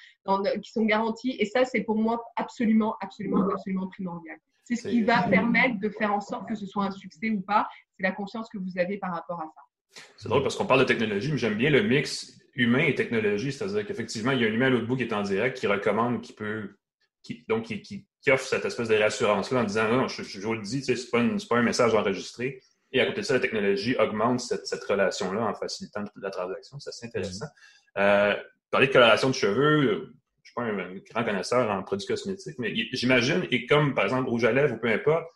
[0.60, 1.36] qui sont garanties.
[1.38, 4.38] Et ça, c'est pour moi absolument, absolument, absolument primordial.
[4.70, 7.40] C'est ce qui va permettre de faire en sorte que ce soit un succès ou
[7.40, 7.68] pas.
[7.96, 10.02] C'est la confiance que vous avez par rapport à ça.
[10.16, 13.52] C'est drôle parce qu'on parle de technologie, mais j'aime bien le mix humain et technologie.
[13.52, 15.66] C'est-à-dire qu'effectivement, il y a un humain à l'autre bout qui est en direct, qui
[15.66, 16.76] recommande, qui peut
[17.22, 20.62] qui, donc, qui, offre cette espèce de réassurance-là en disant non, je, je, vous le
[20.62, 22.62] dis, ce n'est pas, pas, un message enregistré.
[22.92, 26.78] Et à côté de ça, la technologie augmente cette, cette relation-là en facilitant la transaction.
[26.80, 27.46] C'est assez intéressant.
[27.98, 28.34] Euh,
[28.70, 30.14] parler de coloration de cheveux,
[30.60, 34.74] un, grand connaisseur en produits cosmétiques, mais j'imagine, et comme par exemple rouge à lèvres
[34.74, 35.26] ou peu importe,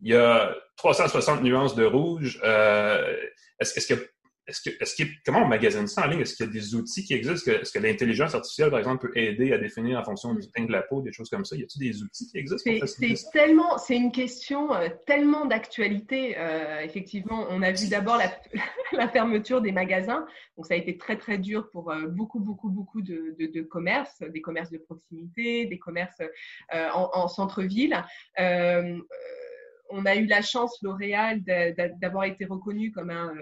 [0.00, 2.40] il y a 360 nuances de rouge.
[2.42, 3.16] Euh,
[3.60, 4.02] est-ce, est-ce qu'il y a
[4.46, 6.20] est-ce que, est-ce comment on magasine ça en ligne?
[6.20, 7.52] Est-ce qu'il y a des outils qui existent?
[7.52, 10.72] Est-ce que l'intelligence artificielle, par exemple, peut aider à définir en fonction du teint de
[10.72, 11.54] la peau, des choses comme ça?
[11.54, 12.70] Y a-t-il des outils qui existent?
[12.86, 16.36] C'est tellement, c'est une question euh, tellement d'actualité.
[16.38, 18.32] Euh, effectivement, on a vu d'abord la,
[18.92, 20.26] la, fermeture des magasins.
[20.56, 23.62] Donc, ça a été très, très dur pour euh, beaucoup, beaucoup, beaucoup de, de, de,
[23.62, 26.20] commerces, des commerces de proximité, des commerces
[26.72, 28.02] en, en centre-ville
[29.94, 31.42] on a eu la chance, L'Oréal,
[32.00, 33.34] d'avoir été reconnu comme un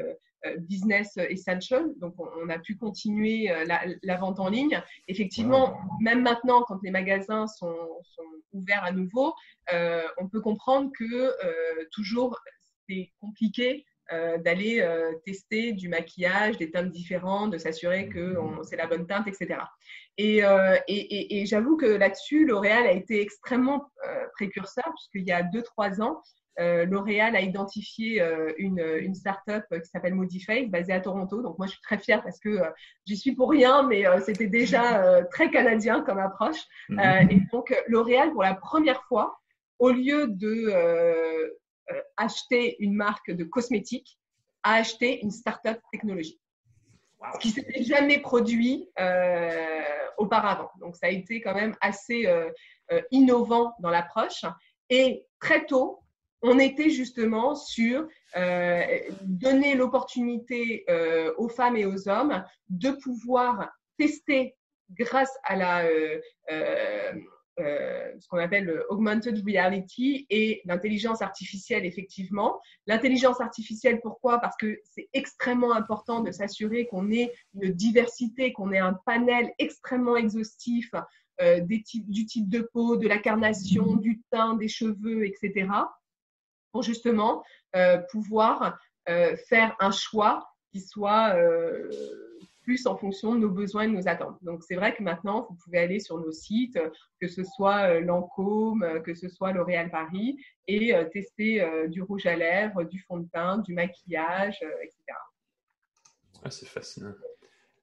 [0.60, 1.92] business essential.
[1.96, 3.64] Donc, on, a pu continuer euh,
[4.02, 4.82] la, vente en ligne.
[5.08, 7.76] Effectivement, même maintenant, quand les magasins sont,
[8.52, 9.32] ouverts à nouveau,
[9.72, 11.32] euh, on peut comprendre que
[11.92, 12.36] toujours
[12.88, 14.84] c'est compliqué d'aller
[15.24, 19.60] tester du maquillage, des teintes différentes, de s'assurer que c'est la bonne teinte, etc.
[20.18, 20.42] Et,
[20.88, 23.88] et j'avoue que là-dessus, L'Oréal a été extrêmement
[24.32, 26.20] précurseur, puisqu'il y a 2-3 ans,
[26.60, 31.42] euh, L'Oréal a identifié euh, une, une start-up qui s'appelle Modiface, basée à Toronto.
[31.42, 32.70] Donc moi, je suis très fière parce que euh,
[33.06, 36.60] j'y suis pour rien, mais c'était déjà très canadien comme approche.
[36.88, 37.30] Mhm.
[37.30, 39.38] et donc, L'Oréal, pour la première fois,
[39.78, 41.50] au lieu de
[42.16, 44.18] acheter une marque de cosmétiques,
[44.62, 46.40] a acheté une start-up technologique.
[47.34, 48.88] Ce qui s'était jamais produit
[50.18, 50.70] auparavant.
[50.80, 52.28] Donc, ça a été quand même assez
[53.10, 54.44] innovant dans l'approche.
[54.90, 56.02] Et très tôt,
[56.42, 58.84] on était justement sur euh,
[59.22, 64.56] donner l'opportunité euh, aux femmes et aux hommes de pouvoir tester
[64.90, 65.84] grâce à la
[66.50, 67.12] euh,
[68.18, 72.58] ce qu'on appelle augmented reality et l'intelligence artificielle, effectivement.
[72.86, 74.38] L'intelligence artificielle, pourquoi?
[74.38, 79.52] Parce que c'est extrêmement important de s'assurer qu'on ait une diversité, qu'on ait un panel
[79.58, 80.90] extrêmement exhaustif
[81.64, 85.66] du type de peau, de la carnation, du teint, des cheveux, etc
[86.72, 87.44] pour justement
[87.76, 88.78] euh, pouvoir
[89.08, 91.90] euh, faire un choix qui soit euh,
[92.62, 94.36] plus en fonction de nos besoins et de nos attentes.
[94.42, 96.78] Donc, c'est vrai que maintenant, vous pouvez aller sur nos sites,
[97.20, 102.84] que ce soit Lancôme, que ce soit L'Oréal Paris, et tester du rouge à lèvres,
[102.84, 105.02] du fond de teint, du maquillage, etc.
[106.44, 107.14] Ah, c'est fascinant.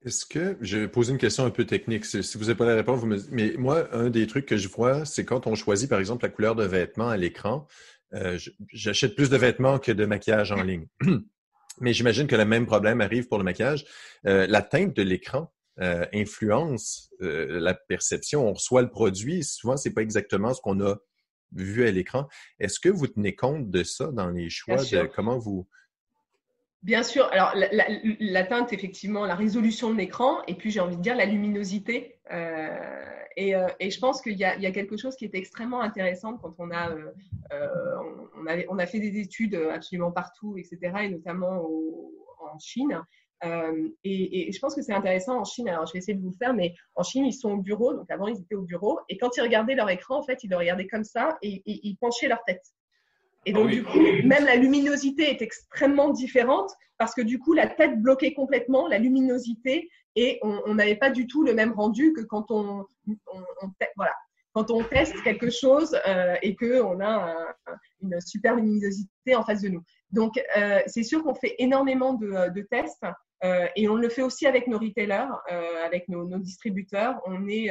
[0.05, 2.75] Est-ce que, je vais poser une question un peu technique, si vous n'avez pas la
[2.75, 5.89] réponse, vous me mais moi, un des trucs que je vois, c'est quand on choisit,
[5.89, 7.67] par exemple, la couleur de vêtement à l'écran,
[8.13, 8.39] euh,
[8.71, 10.87] j'achète plus de vêtements que de maquillage en ligne.
[11.79, 13.85] Mais j'imagine que le même problème arrive pour le maquillage.
[14.25, 18.47] Euh, la teinte de l'écran euh, influence la perception.
[18.47, 20.95] On reçoit le produit, souvent c'est pas exactement ce qu'on a
[21.51, 22.27] vu à l'écran.
[22.59, 25.67] Est-ce que vous tenez compte de ça dans les choix de comment vous
[26.87, 27.27] Bien sûr.
[27.33, 31.25] Alors, la, teinte, effectivement, la résolution de l'écran, et puis j'ai envie de dire la
[31.25, 32.21] luminosité.
[32.31, 32.69] Euh,
[33.35, 36.55] et, euh, et, je pense qu'il y, a quelque chose qui est extrêmement intéressant quand
[36.59, 36.91] on a,
[37.51, 41.67] euh, fait des études absolument partout, etc., et notamment
[42.39, 43.01] en Chine.
[43.43, 45.67] Et, et, je pense que c'est intéressant en Chine.
[45.67, 47.93] Alors, je vais essayer de vous le faire, mais en Chine, ils sont au bureau.
[47.95, 49.01] Donc, avant, ils étaient au bureau.
[49.09, 51.97] Et quand ils regardaient leur écran, en fait, ils le regardaient comme ça et, ils
[51.97, 52.63] penchaient leur tête.
[53.45, 57.53] Et donc, ah du coup, même la luminosité est extrêmement différente parce que du coup,
[57.53, 62.11] la tête bloquait complètement la luminosité et on n'avait pas du tout le même rendu
[62.13, 62.85] que quand on,
[63.95, 64.13] voilà,
[64.53, 67.35] quand on teste quelque chose euh, et qu'on a
[68.01, 69.83] une super luminosité en face de nous.
[70.11, 73.05] Donc, euh, c'est sûr qu'on fait énormément de, de tests
[73.43, 77.21] euh, et on le fait aussi avec nos retailers, euh, avec nos, nos, distributeurs.
[77.25, 77.69] On est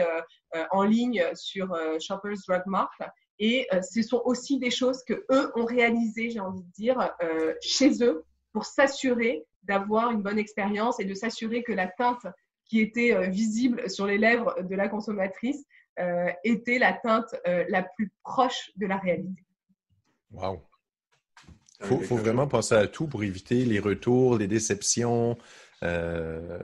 [0.70, 2.92] en ligne sur Shoppers Drug Mart
[3.38, 7.10] et euh, ce sont aussi des choses que eux ont réalisées, j'ai envie de dire,
[7.22, 12.26] euh, chez eux pour s'assurer d'avoir une bonne expérience et de s'assurer que la teinte
[12.64, 15.64] qui était euh, visible sur les lèvres de la consommatrice
[16.44, 19.42] était la teinte la plus proche de la réalité.
[20.30, 20.60] Wow.
[21.80, 25.38] Il faut, vraiment penser à tout pour éviter les retours, les déceptions.
[25.82, 26.58] Euh,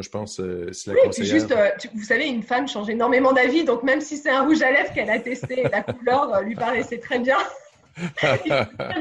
[0.00, 3.34] moi, je pense euh, c'est la oui, juste, euh, vous savez, une femme change énormément
[3.34, 6.54] d'avis, donc même si c'est un rouge à lèvres qu'elle a testé, la couleur lui
[6.54, 7.36] paraissait très bien.
[8.16, 8.38] très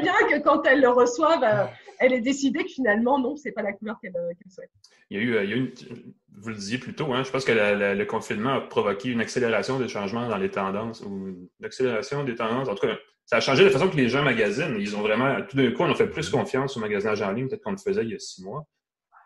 [0.02, 3.72] bien que quand elle le reçoive, elle est décidée que finalement, non, c'est pas la
[3.72, 4.14] couleur qu'elle
[4.50, 4.72] souhaite.
[5.10, 5.72] Il y a eu, il y a une,
[6.38, 9.80] vous le disiez plus tôt, hein, je pense que le confinement a provoqué une accélération
[9.80, 12.68] des changements dans les tendances, ou une accélération des tendances.
[12.68, 14.76] En tout cas, ça a changé la façon que les gens magasinent.
[14.78, 17.48] Ils ont vraiment, tout d'un coup, on a fait plus confiance au magasinage en ligne,
[17.48, 18.68] peut-être qu'on le faisait il y a six mois.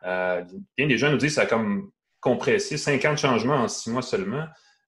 [0.05, 0.43] Euh,
[0.77, 4.01] bien des gens nous disent que ça a comme compressé 50 changements en six mois
[4.01, 4.45] seulement.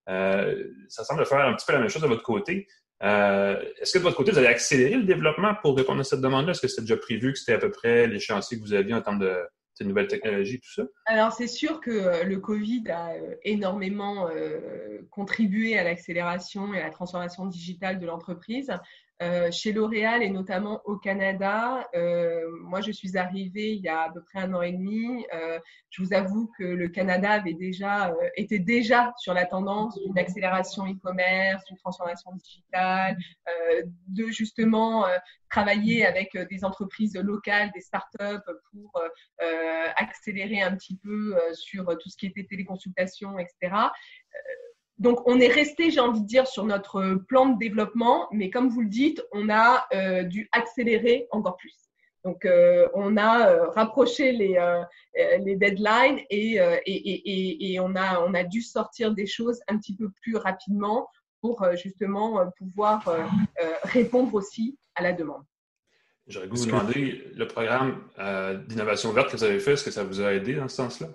[0.09, 2.67] Euh, ça semble faire un petit peu la même chose de votre côté.
[3.03, 6.21] Euh, est-ce que de votre côté, vous avez accéléré le développement pour répondre à cette
[6.21, 6.51] demande-là?
[6.51, 8.93] Est-ce que c'était déjà prévu que c'était à peu près les chantiers que vous aviez
[8.93, 9.37] en termes de,
[9.81, 10.83] de nouvelles technologies, tout ça?
[11.07, 14.29] Alors, c'est sûr que le Covid a énormément
[15.09, 18.71] contribué à l'accélération et à la transformation digitale de l'entreprise.
[19.21, 24.01] Euh, chez L'Oréal et notamment au Canada, euh, moi je suis arrivée il y a
[24.01, 25.25] à peu près un an et demi.
[25.33, 25.57] Euh,
[25.89, 30.19] je vous avoue que le Canada avait déjà euh, était déjà sur la tendance d'une
[30.19, 33.15] accélération e-commerce, d'une transformation digitale,
[33.47, 35.05] euh, de justement
[35.49, 39.01] travailler avec des entreprises locales, des startups pour
[39.95, 43.71] accélérer un petit peu sur tout ce qui était téléconsultation, etc
[44.97, 48.69] donc, on est resté, j'ai envie de dire, sur notre plan de développement, mais comme
[48.69, 51.75] vous le dites, on a euh, dû accélérer encore plus.
[52.23, 54.57] Donc, euh, on a euh, rapproché les,
[55.43, 56.55] les deadlines et,
[56.85, 61.09] et, et, on, a, on a dû sortir des choses un petit peu plus rapidement
[61.41, 63.07] pour justement pouvoir
[63.83, 65.43] répondre aussi à la demande.
[66.25, 68.01] J'aurais vous demander, le programme
[68.67, 71.09] d'innovation verte que vous avez fait, est-ce que ça vous a aidé dans ce sens-là?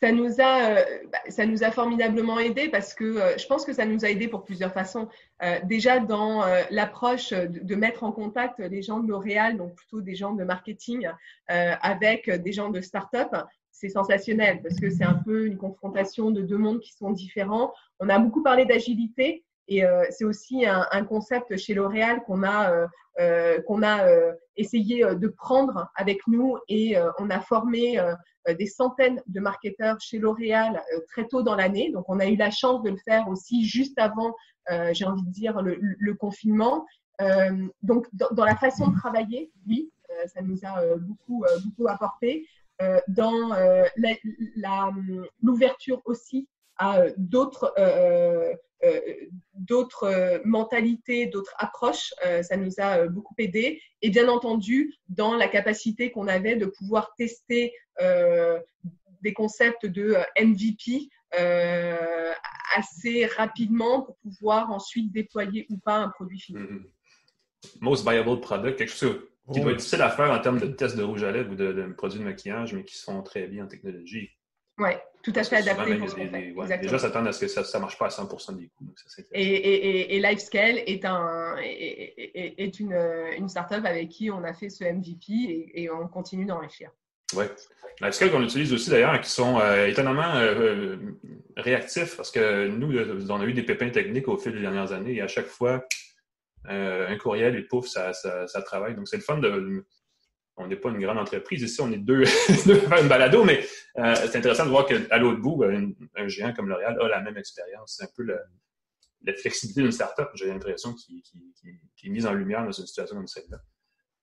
[0.00, 3.64] Ça nous a, euh, bah, ça nous a formidablement aidé parce que euh, je pense
[3.64, 5.08] que ça nous a aidé pour plusieurs façons.
[5.42, 10.14] Euh, déjà dans l'approche de, mettre en contact les gens de L'Oréal, donc plutôt des
[10.14, 11.08] gens de marketing,
[11.48, 13.28] avec des gens de start-up,
[13.70, 17.72] c'est sensationnel parce que c'est un peu une confrontation de deux mondes qui sont différents.
[17.98, 22.88] On a beaucoup parlé d'agilité et c'est aussi un, concept chez L'Oréal qu'on a,
[23.66, 24.04] qu'on a
[24.56, 27.98] essayé de prendre avec nous et on a formé
[28.48, 31.90] euh, des centaines de marketeurs chez L'Oréal euh, très tôt dans l'année.
[31.90, 34.34] Donc, on a eu la chance de le faire aussi juste avant,
[34.70, 36.86] euh, j'ai envie de dire, le, confinement.
[37.82, 39.90] donc, dans, la façon de travailler, oui,
[40.26, 42.46] ça nous a beaucoup, beaucoup apporté.
[43.08, 43.50] dans
[45.42, 46.48] l'ouverture aussi
[46.80, 47.74] à d'autres
[48.82, 48.98] euh,
[49.52, 52.14] d'autres euh, mentalités, d'autres approches.
[52.24, 53.80] Euh, ça nous a beaucoup aidé.
[54.00, 57.74] Et bien entendu, dans la capacité qu'on avait de pouvoir tester
[59.20, 61.10] des concepts de MVP
[62.74, 66.60] assez rapidement pour pouvoir ensuite déployer ou pas un produit fini.
[66.60, 66.82] Mm-hmm.
[67.82, 69.20] Most viable product, quelque chose
[69.52, 71.56] qui doit être difficile à faire en termes de tests de rouge à lèvres ou
[71.56, 74.30] de, de produits de maquillage, mais qui sont très bien en technologie.
[74.78, 76.78] Oui, tout à fait adapté pour ce qu'on fait.
[76.78, 78.86] déjà, s'attendre à ce que ça ne marche pas à 100% des coûts.
[79.32, 82.94] et, et, et, LifeScale est, un, est, une,
[83.36, 86.90] une startup avec qui on a fait ce MVP et, on continue d'enrichir.
[87.34, 87.44] Oui.
[88.00, 90.96] LifeScale qu'on utilise aussi d'ailleurs, qui sont euh, étonnamment euh, euh,
[91.56, 95.14] réactifs parce que nous, on a eu des pépins techniques au fil des dernières années
[95.14, 95.84] et à chaque fois,
[96.64, 98.94] un courriel et pouf, ça, ça, ça travaille.
[98.94, 99.84] Donc, c'est le fun de,
[100.56, 101.62] on n'est pas une grande entreprise.
[101.62, 102.24] Ici, on est deux,
[102.66, 103.64] deux une balado, mais
[103.98, 107.36] euh, c'est intéressant de voir qu'à l'autre bout, un, géant comme L'Oréal a la même
[107.36, 107.96] expérience.
[107.96, 111.22] C'est un peu la flexibilité d'une startup, j'ai l'impression, qui,
[111.96, 113.58] qui, est mise en lumière dans une situation comme celle-là.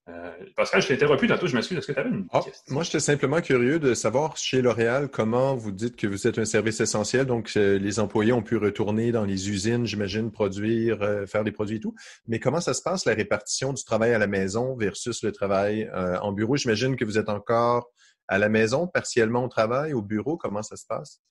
[0.10, 1.78] Euh, Pascal, je t'ai interrompu tantôt, je m'excuse.
[1.78, 2.74] Est-ce que tu avais une ah, question?
[2.74, 6.46] Moi, j'étais simplement curieux de savoir chez L'Oréal comment vous dites que vous êtes un
[6.46, 7.26] service essentiel.
[7.26, 11.52] Donc, euh, les employés ont pu retourner dans les usines, j'imagine, produire, euh, faire des
[11.52, 11.96] produits et tout.
[12.28, 15.90] Mais comment ça se passe, la répartition du travail à la maison versus le travail
[15.94, 16.56] en bureau?
[16.56, 17.90] J'imagine que vous êtes encore
[18.28, 20.38] à la maison, partiellement au travail, au bureau.
[20.38, 21.22] Comment ça se passe?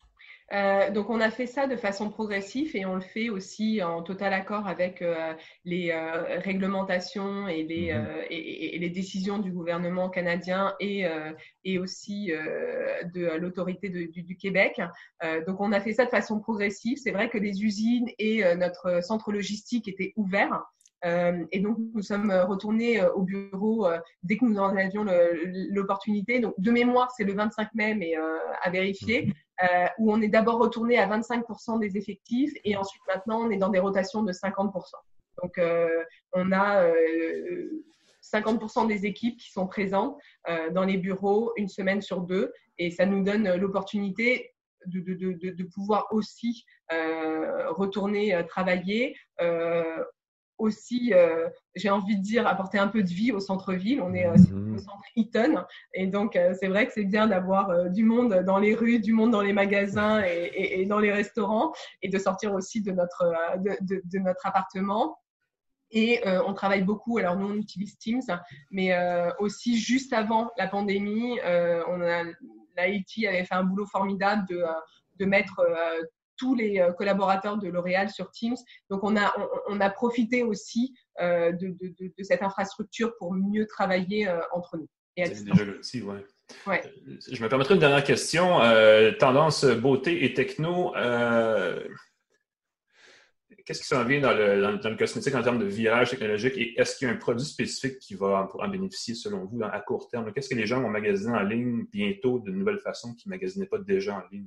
[0.53, 4.03] Euh, donc, on a fait ça de façon progressive et on le fait aussi en
[4.03, 8.07] total accord avec euh, les euh, réglementations et les, mhm.
[8.31, 11.05] et, les, décisions du gouvernement canadien et,
[11.65, 14.81] et aussi de l'autorité du, du, Québec.
[15.47, 16.99] donc, on a fait ça de façon progressive.
[16.99, 20.63] C'est vrai que les usines et notre centre logistique étaient ouverts.
[21.05, 23.89] et donc, nous sommes retournés au bureau
[24.23, 25.05] dès que nous en avions
[25.71, 26.41] l'opportunité.
[26.41, 28.15] Donc, de mémoire, c'est le 25 mai, mais
[28.63, 29.33] à vérifier.
[29.63, 33.57] Euh, où on est d'abord retourné à 25% des effectifs et ensuite maintenant on est
[33.57, 34.71] dans des rotations de 50%.
[35.43, 36.87] Donc euh, on a
[38.23, 40.19] 50% euh, des équipes qui sont présentes
[40.73, 44.53] dans les bureaux une semaine sur deux et ça nous donne l'opportunité
[44.85, 49.17] de, pouvoir aussi retourner travailler
[50.59, 54.01] aussi, euh, j'ai envie de dire, apporter un peu de vie au centre-ville.
[54.01, 54.75] On est mhm.
[54.75, 55.65] au centre Eaton.
[55.95, 59.31] Et donc, c'est vrai que c'est bien d'avoir du monde dans les rues, du monde
[59.31, 63.77] dans les magasins et, et, dans les restaurants et de sortir aussi de notre, de,
[63.81, 65.19] de, de notre appartement.
[65.91, 68.23] Et on travaille beaucoup, alors nous on utilise Teams,
[68.71, 68.93] mais
[69.39, 72.25] aussi juste avant la pandémie, on a,
[72.77, 74.65] l'IT avait fait un boulot formidable de,
[75.19, 75.63] de mettre
[76.37, 78.57] tous les euh, collaborateurs de L'Oréal sur Teams.
[78.91, 79.35] Donc, on a,
[79.69, 84.77] on, a profité aussi euh, de, de, de, cette infrastructure pour mieux travailler euh, entre
[84.77, 84.89] nous.
[85.17, 86.17] Déjà l'outil, oui.
[86.67, 86.83] Ouais.
[87.33, 88.61] Je me permettrai une dernière question.
[89.19, 90.93] tendance beauté et techno.
[93.65, 96.79] Qu'est-ce qui s'en vient dans le, dans, le, cosmétique en termes de virage technologique et
[96.79, 99.81] est-ce qu'il y a un produit spécifique qui va en, en bénéficier selon vous à
[99.81, 100.33] court terme?
[100.33, 103.67] Qu'est-ce que les gens vont magasiner en ligne bientôt de nouvelles façons qu'ils ne magasinaient
[103.67, 104.47] pas déjà en ligne?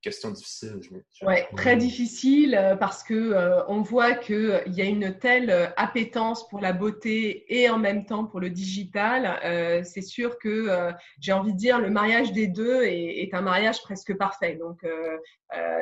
[0.00, 0.80] Question difficile.
[0.82, 5.18] Je ouais, très difficile euh, parce que euh, on voit qu'il euh, y a une
[5.18, 9.38] telle appétence pour la beauté et en même temps pour le digital.
[9.84, 13.82] c'est sûr que j'ai envie de dire le mariage des deux est, est un mariage
[13.82, 14.56] presque parfait.
[14.56, 14.84] Donc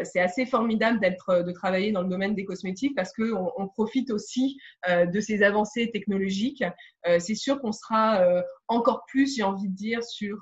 [0.05, 3.69] c'est assez formidable d'être de travailler dans le domaine des cosmétiques parce que on, on
[3.69, 4.59] profite aussi
[4.89, 6.65] de ces avancées technologiques.
[7.19, 8.23] c'est sûr qu'on sera
[8.69, 10.39] encore plus, j'ai envie de dire, sur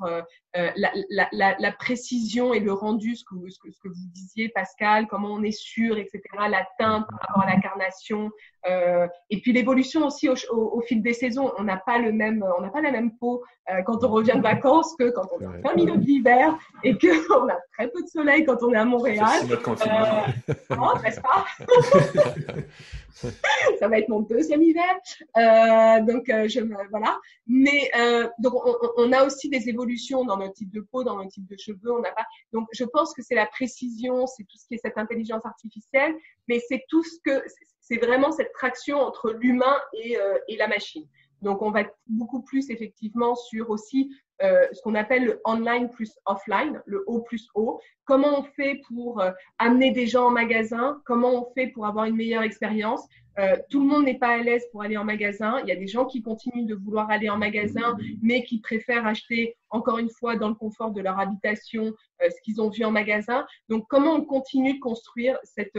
[0.57, 5.43] euh, la, précision et le rendu, ce que, ce, que, vous disiez, Pascal, comment on
[5.43, 8.31] est sûr, etc., la teinte par rapport à l'incarnation,
[8.69, 11.53] euh, et puis l'évolution aussi au, fil des saisons.
[11.59, 14.35] On n'a pas le même, on n'a pas la même peau euh, quand on revient
[14.37, 17.89] de vacances que quand on est en plein milieu de l'hiver et qu'on a très
[17.89, 19.27] peu de soleil quand on est à Montréal.
[19.41, 20.25] C'est notre confinement.
[20.71, 21.45] non, n'est-ce pas?
[23.79, 24.95] ça va être mon deuxième hiver.
[25.37, 26.61] Euh, donc, je,
[26.91, 27.19] voilà.
[27.47, 27.91] Mais
[28.39, 28.55] donc,
[28.97, 31.93] on, a aussi des évolutions dans notre type de peau, dans notre type de cheveux.
[31.93, 32.27] On n'a pas.
[32.53, 36.15] Donc, je pense que c'est la précision, c'est tout ce qui est cette intelligence artificielle,
[36.49, 37.45] mais c'est tout ce que
[37.81, 41.07] c'est vraiment cette traction entre l'humain et, euh, et, la machine.
[41.43, 44.11] Donc, on va beaucoup plus effectivement sur aussi
[44.43, 47.81] euh, ce qu'on appelle le online plus offline, le O plus O.
[48.05, 51.01] Comment on fait pour euh, amener des gens en magasin?
[51.07, 53.07] Comment on fait pour avoir une meilleure expérience?
[53.39, 55.61] Euh, tout le monde n'est pas à l'aise pour aller en magasin.
[55.63, 59.07] Il y a des gens qui continuent de vouloir aller en magasin, mais qui préfèrent
[59.07, 62.91] acheter encore une fois dans le confort de leur habitation ce qu'ils ont vu en
[62.91, 63.47] magasin.
[63.69, 65.77] Donc, comment on continue de construire cette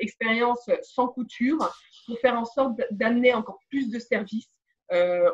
[0.00, 1.58] expérience sans couture
[2.06, 4.48] pour faire en sorte d'amener encore plus de services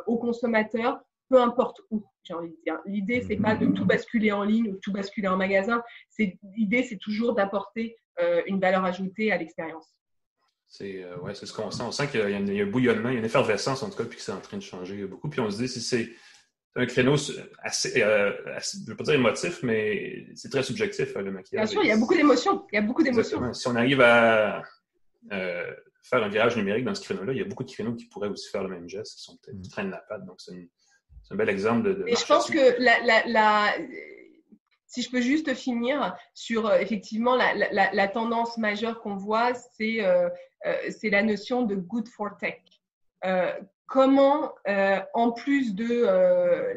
[0.09, 1.01] aux consommateurs,
[1.31, 2.78] peu importe où, j'ai envie de dire.
[2.85, 5.83] L'idée, c'est pas de tout basculer en ligne ou tout basculer en magasin.
[6.18, 7.97] L'idée, c'est toujours d'apporter
[8.47, 9.95] une valeur ajoutée à l'expérience.
[10.70, 11.83] C'est euh, ouais, ce qu'on sent.
[11.83, 14.05] On sent qu'il y, a un bouillonnement, il y a une effervescence en tout cas,
[14.05, 15.28] puis que c'est en train de changer beaucoup.
[15.28, 16.11] Puis on se dit, si c'est
[16.76, 17.16] un créneau
[17.59, 21.64] assez, euh, je ne veux pas dire émotif, mais c'est très subjectif, le maquillage.
[21.64, 22.66] Bien sûr, il y a beaucoup d'émotions.
[22.70, 23.53] Il y a beaucoup d'émotions.
[23.53, 24.62] Si on arrive à
[25.33, 25.74] euh,
[26.05, 28.28] faire un virage numérique dans ce créneau-là, il y a beaucoup de créneaux qui pourraient
[28.28, 29.68] aussi faire le même geste, qui sont peut-être mm.
[29.70, 30.24] traînent la patte.
[30.24, 30.68] Donc, c'est
[31.31, 32.05] un bel exemple de.
[32.07, 33.74] Et je pense que la, la, la
[34.87, 40.05] si je peux juste finir sur effectivement la, tendance majeure qu'on voit, c'est
[40.66, 42.61] euh, c'est la notion de good for tech.
[43.24, 43.53] Euh,
[43.87, 46.05] comment, euh, en plus de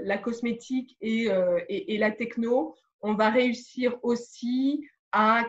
[0.03, 1.27] la cosmétique et,
[1.69, 5.45] et, la techno, on va réussir aussi à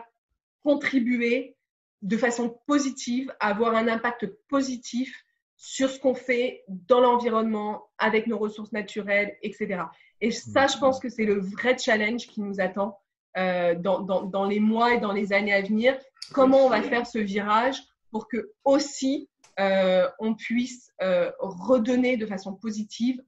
[0.63, 1.55] contribuer
[2.01, 5.24] de façon positive, à avoir un impact positif
[5.67, 9.85] sur ce qu'on fait dans l'environnement, avec nos ressources naturelles, etc.
[10.21, 12.99] Et ça, je pense que c'est le vrai challenge qui nous attend
[13.35, 15.97] euh, dans, dans, dans, les mois et dans les années à venir.
[16.33, 19.27] Comment on va faire ce virage pour que aussi
[19.59, 23.19] euh, on puisse euh, redonner de façon positive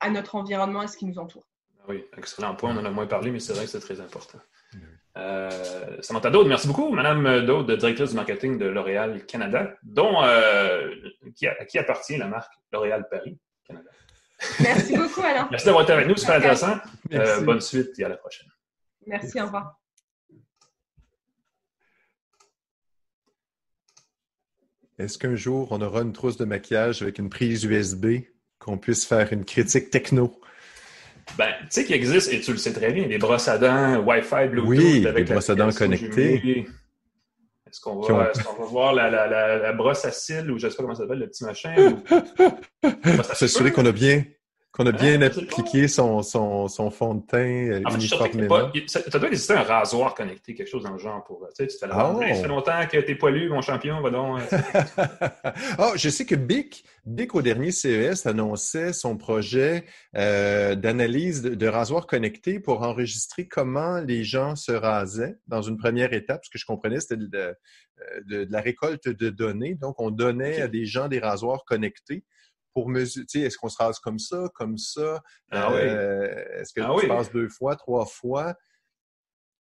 [0.00, 1.48] à notre environnement, à ce qui nous entoure?
[1.80, 2.76] Ah oui, excellent point.
[2.76, 4.40] On en a moins parlé, mais c'est vrai que c'est très important.
[5.16, 6.90] Euh, Samantha Daude, merci beaucoup.
[6.90, 10.94] Madame Daude, directrice du marketing de L'Oréal Canada, dont, euh,
[11.34, 13.90] qui, à qui appartient la marque L'Oréal Paris Canada.
[14.60, 15.48] Merci beaucoup, Alain.
[15.50, 16.76] merci d'avoir été avec nous, super intéressant.
[17.44, 18.48] bonne suite et à la prochaine.
[19.06, 19.78] Merci, au revoir.
[24.98, 28.20] Est-ce qu'un jour, on aura une trousse de maquillage avec une prise USB
[28.58, 30.40] qu'on puisse faire une critique techno?
[31.36, 33.98] Ben, tu sais qu'il existe, et tu le sais très bien, des brosses à dents
[34.04, 34.68] Wi-Fi, Bluetooth.
[34.68, 36.66] Oui, avec des brosses à dents connectées.
[37.68, 38.32] Est-ce qu'on va,
[38.70, 41.44] voir la, brosse à cils ou je ne sais pas comment ça s'appelle, le petit
[41.44, 42.02] machin?
[43.34, 44.24] S'assurer qu'on a bien
[44.76, 48.70] Qu'on a bien appliqué son, son, son, fond de teint euh, en fait, uniformément.
[48.88, 51.48] Ça, doit exister un rasoir connecté, quelque chose dans le genre pour.
[51.48, 52.20] Tu sais, tu fais oh.
[52.20, 54.42] ça fait longtemps que t'es poilu, mon champion, va donc.
[55.78, 61.54] oh, je sais que Bic, Bic au dernier CES annonçait son projet euh, d'analyse de,
[61.54, 66.44] de, rasoir connecté pour enregistrer comment les gens se rasaient dans une première étape.
[66.44, 67.54] Ce que je comprenais, c'était de, de,
[68.26, 69.74] de, la récolte de données.
[69.74, 72.24] Donc, on donnait à des gens des rasoirs connectés
[72.76, 75.22] pour mesurer, est-ce qu'on se rase comme ça, comme ça?
[75.50, 78.54] Ah euh, est-ce que ah tu passes deux fois, trois fois?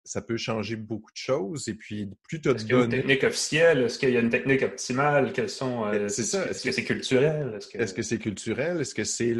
[0.03, 1.67] Ça peut changer beaucoup de choses.
[1.67, 3.81] Et puis, plus tu as Est-ce qu'il y a une technique officielle?
[3.83, 5.31] Est-ce qu'il y a une technique optimale?
[5.31, 5.85] Quelles sont.
[5.85, 6.45] Euh, c'est ça.
[6.49, 7.59] Est-ce que c'est culturel?
[7.73, 8.81] Est-ce que c'est culturel?
[8.81, 9.35] Est-ce que c'est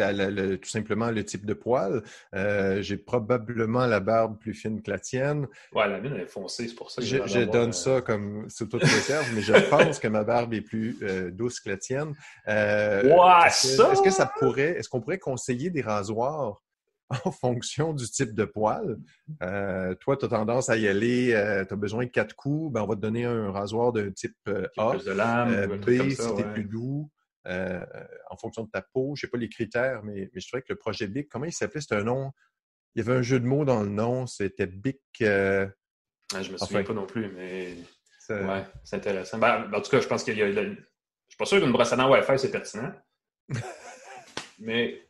[0.62, 2.04] tout simplement le type de poil?
[2.36, 5.48] Euh, j'ai probablement la barbe plus fine que la tienne.
[5.74, 8.02] Ouais, la mienne, elle est foncée, c'est pour ça que je, je donne euh, ça
[8.02, 10.98] comme sous toute réserve, mais je pense que ma barbe est plus
[11.32, 12.14] douce que la tienne.
[12.48, 13.92] ouais, ça!
[13.92, 14.78] Est-ce que ça pourrait.
[14.78, 16.62] Est-ce qu'on pourrait conseiller des rasoirs?
[17.26, 18.98] En fonction du type de poil.
[19.42, 22.74] Euh, toi, tu as tendance à y aller, euh, tu as besoin de quatre coups,
[22.74, 26.18] ben, on va te donner un rasoir de type euh, A, de lame, B, si
[26.18, 27.10] tu es plus doux,
[27.46, 29.14] en fonction de ta peau.
[29.16, 31.54] Je ne sais pas les critères, mais, je trouvais que le projet BIC, comment il
[31.54, 31.82] s'appelait?
[31.82, 32.32] C'était un nom,
[32.96, 35.00] il y avait un jeu de mots dans le nom, c'était BIC.
[35.24, 37.76] Ah, je me souviens pas non plus, mais
[38.30, 39.38] ouais, c'est intéressant.
[39.38, 40.52] Ben, en tout cas, je pense qu'il y a...
[40.52, 42.92] Je suis pas sûr qu'une brosse à dents Wi-Fi, c'est pertinent.
[44.60, 45.02] mais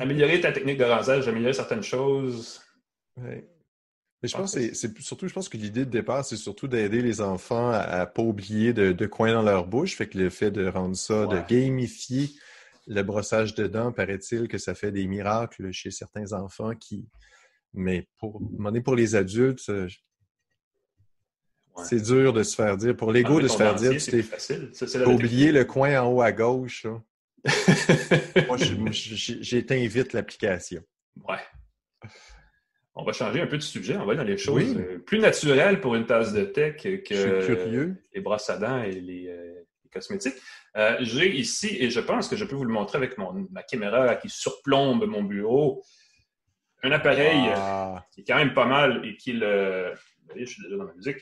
[0.00, 2.60] améliorer ta technique de rasage, améliorer certaines choses.
[3.16, 7.02] Mais je pense que c'est surtout, je pense que l'idée de départ, c'est surtout d'aider
[7.02, 9.96] les enfants à ne pas oublier de, de, coin dans leur bouche.
[9.96, 12.30] Fait que le fait de rendre ça, de gamifier
[12.86, 17.06] le brossage de dents, paraît-il que ça fait des miracles chez certains enfants qui.
[17.74, 18.40] Mais pour,
[18.84, 19.88] pour les adultes, euh,
[21.82, 22.96] c'est dur de se faire dire.
[22.96, 26.86] Pour l'ego de se faire dire, c'est oublier le coin en haut à gauche.
[28.48, 28.56] Moi,
[28.90, 30.82] j'éteins vite l'application.
[31.28, 31.40] Ouais.
[32.96, 33.96] On va changer un peu de sujet.
[33.96, 37.94] On va aller dans les choses euh, plus naturelles pour une tasse de tech que
[38.14, 40.36] les brosses à dents et les, euh, cosmétiques.
[40.76, 43.62] Euh, j'ai ici, et je pense que je peux vous le montrer avec mon, ma
[43.62, 45.82] caméra qui surplombe mon bureau,
[46.82, 48.04] un appareil ah.
[48.12, 49.92] qui est quand même pas mal et qui le.
[49.92, 51.18] Vous voyez, je suis déjà dans ma musique.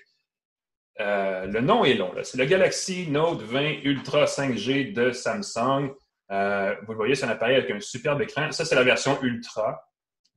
[0.98, 2.12] le nom est long.
[2.22, 5.90] C'est le Galaxy Note 20 Ultra 5G de Samsung.
[6.32, 8.50] Euh, vous le voyez, c'est un appareil avec un superbe écran.
[8.52, 9.86] Ça, c'est la version Ultra.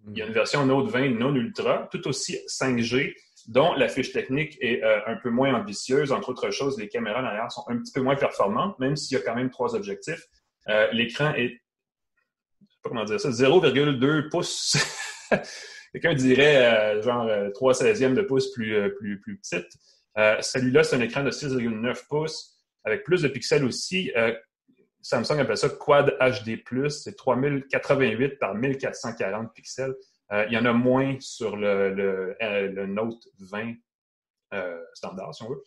[0.07, 3.15] Il y a une version Note 20 non Ultra, tout aussi 5G,
[3.47, 6.11] dont la fiche technique est euh, un peu moins ambitieuse.
[6.11, 9.21] Entre autres choses, les caméras derrière sont un petit peu moins performantes, même s'il y
[9.21, 10.25] a quand même trois objectifs.
[10.67, 14.77] Euh, l'écran est, je sais pas comment dire ça, 0,2 pouces.
[15.93, 19.69] Quelqu'un dirait genre 3 16e de pouce plus, plus, plus petite.
[20.17, 24.11] Celui-là, c'est un écran de 6,9 pouces avec plus de pixels aussi.
[25.05, 29.93] Samsung appelle ça Quad HD+, c'est 3088 par 1440 pixels.
[30.31, 33.73] Euh, il y en a moins sur le, le, euh, Note 20
[34.55, 35.63] euh, standard, si on veut,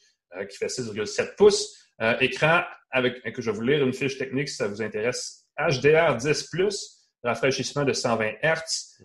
[0.46, 1.88] qui fait 6,7 pouces.
[2.18, 5.46] écran avec, que je vais vous lire une fiche technique si ça vous intéresse.
[5.56, 9.04] HDR10+, rafraîchissement de 120 Hz.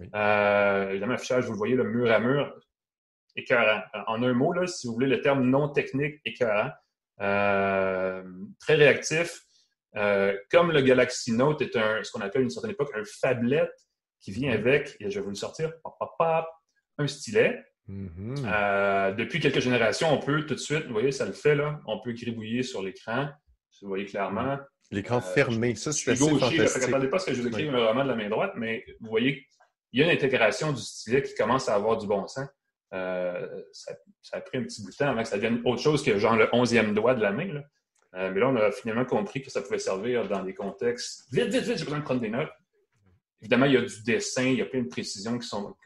[0.90, 2.60] évidemment, affichage, vous le voyez, le mur à mur,
[3.36, 3.84] écœurant.
[4.08, 6.72] En un mot, là, si vous voulez le terme non technique, écœurant.
[7.20, 9.43] très réactif,
[9.96, 13.04] euh, comme le Galaxy Note est un, ce qu'on appelle à une certaine époque un
[13.06, 13.70] phablet
[14.20, 14.58] qui vient mm-hmm.
[14.58, 15.72] avec, et je vais vous le sortir,
[16.98, 17.64] un stylet.
[17.90, 18.46] Mm-hmm.
[18.46, 21.80] Euh, depuis quelques générations, on peut tout de suite, vous voyez, ça le fait là,
[21.86, 23.30] on peut gribouiller sur l'écran.
[23.82, 24.58] Vous voyez clairement.
[24.92, 26.84] L'écran euh, fermé, ça c'est assez gaucher, fantastique.
[26.84, 29.46] Attendez pas ce que je vous écrive vraiment de la main droite, mais vous voyez,
[29.92, 32.48] il y a une intégration du stylet qui commence à avoir du bon sens.
[32.92, 33.98] ça,
[34.32, 36.38] a pris un petit bout de temps avant que ça devienne autre chose que genre
[36.38, 37.52] le onzième doigt de la main.
[37.52, 37.62] Là.
[38.16, 41.26] Euh, mais là, on a finalement compris que ça pouvait servir dans des contextes.
[41.32, 42.52] Vite, vite, vite, j'ai besoin de prendre des notes.
[43.42, 45.38] Évidemment, il y a du dessin, il y a plein de précisions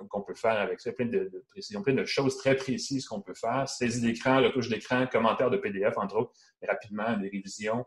[0.09, 3.33] qu'on peut faire avec ça, plein de, précisions, plein de choses très précises qu'on peut
[3.33, 3.67] faire.
[3.67, 6.33] Saisie d'écran, retouche d'écran, commentaires de PDF, entre autres,
[6.67, 7.83] rapidement, des révisions.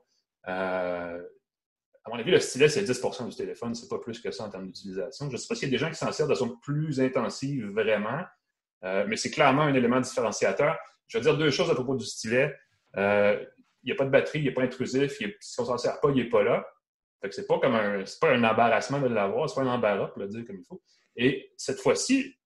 [0.49, 1.23] Euh,
[2.03, 4.51] à mon avis, le stylet, c'est 10% du téléphone, c'est pas plus que ça en
[4.51, 5.29] termes d'utilisation.
[5.29, 7.01] Je ne sais pas s'il y a des gens qui s'en servent de façon plus
[7.01, 8.25] intensive, vraiment,
[8.83, 10.79] euh, mais c'est clairement un élément différenciateur.
[11.07, 12.57] Je vais dire deux choses à propos du stylet
[13.85, 16.17] n'y a pas de batterie, il n'est pas intrusif, si on s'en sert pas, il
[16.17, 16.67] n'est pas là.
[17.21, 19.75] Fait que c'est pas comme un, c'est pas un embarrassement de l'avoir, c'est pas un
[19.75, 20.81] embarras pour le dire comme il faut.
[21.17, 22.37] Et cette fois-ci,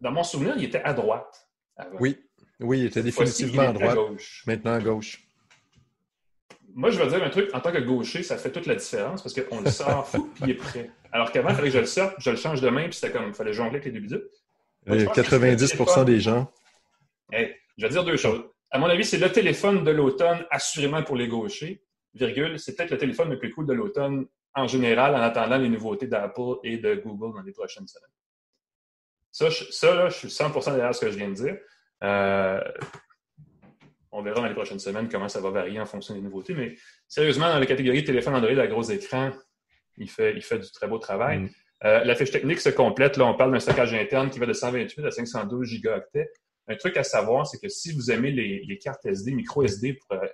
[0.00, 1.48] dans mon souvenir, il était à droite.
[1.98, 2.18] Oui,
[2.60, 3.98] oui, il était définitivement à droite.
[4.46, 5.22] Maintenant à gauche.
[6.74, 9.22] Moi, je vais dire un truc, en tant que gaucher, ça fait toute la différence
[9.22, 10.90] parce qu'on le sort fou puis il est prêt.
[11.10, 13.12] Alors qu'avant, il fallait que je le sorte, je le change de main, puis c'était
[13.12, 14.28] comme, il fallait jongler avec les deux bidules.
[14.86, 16.50] 90 des gens.
[17.30, 17.46] je
[17.78, 18.42] vais dire deux choses
[18.72, 21.82] à mon avis, c'est le téléphone de l'automne, assurément pour les gauchers,
[22.14, 25.68] virgule, c'est peut-être le téléphone le plus cool de l'automne en général en attendant les
[25.68, 28.10] nouveautés d'Apple et de Google dans les prochaines semaines.
[29.30, 31.56] Ça, je, ça là, je suis 100% derrière ce que je viens de dire.
[32.02, 32.60] Euh,
[34.10, 36.54] on verra dans les prochaines semaines comment ça va varier en fonction des nouveautés.
[36.54, 36.76] Mais
[37.08, 39.32] sérieusement, dans la catégorie téléphone Android à gros écran,
[39.96, 41.38] il fait, il fait du très beau travail.
[41.38, 41.50] Mm.
[41.84, 43.16] Euh, la fiche technique se complète.
[43.16, 46.30] Là, on parle d'un stockage interne qui va de 128 à 512 gigaoctets.
[46.68, 50.16] Un truc à savoir, c'est que si vous aimez les, cartes SD, micro SD, pour
[50.16, 50.26] euh,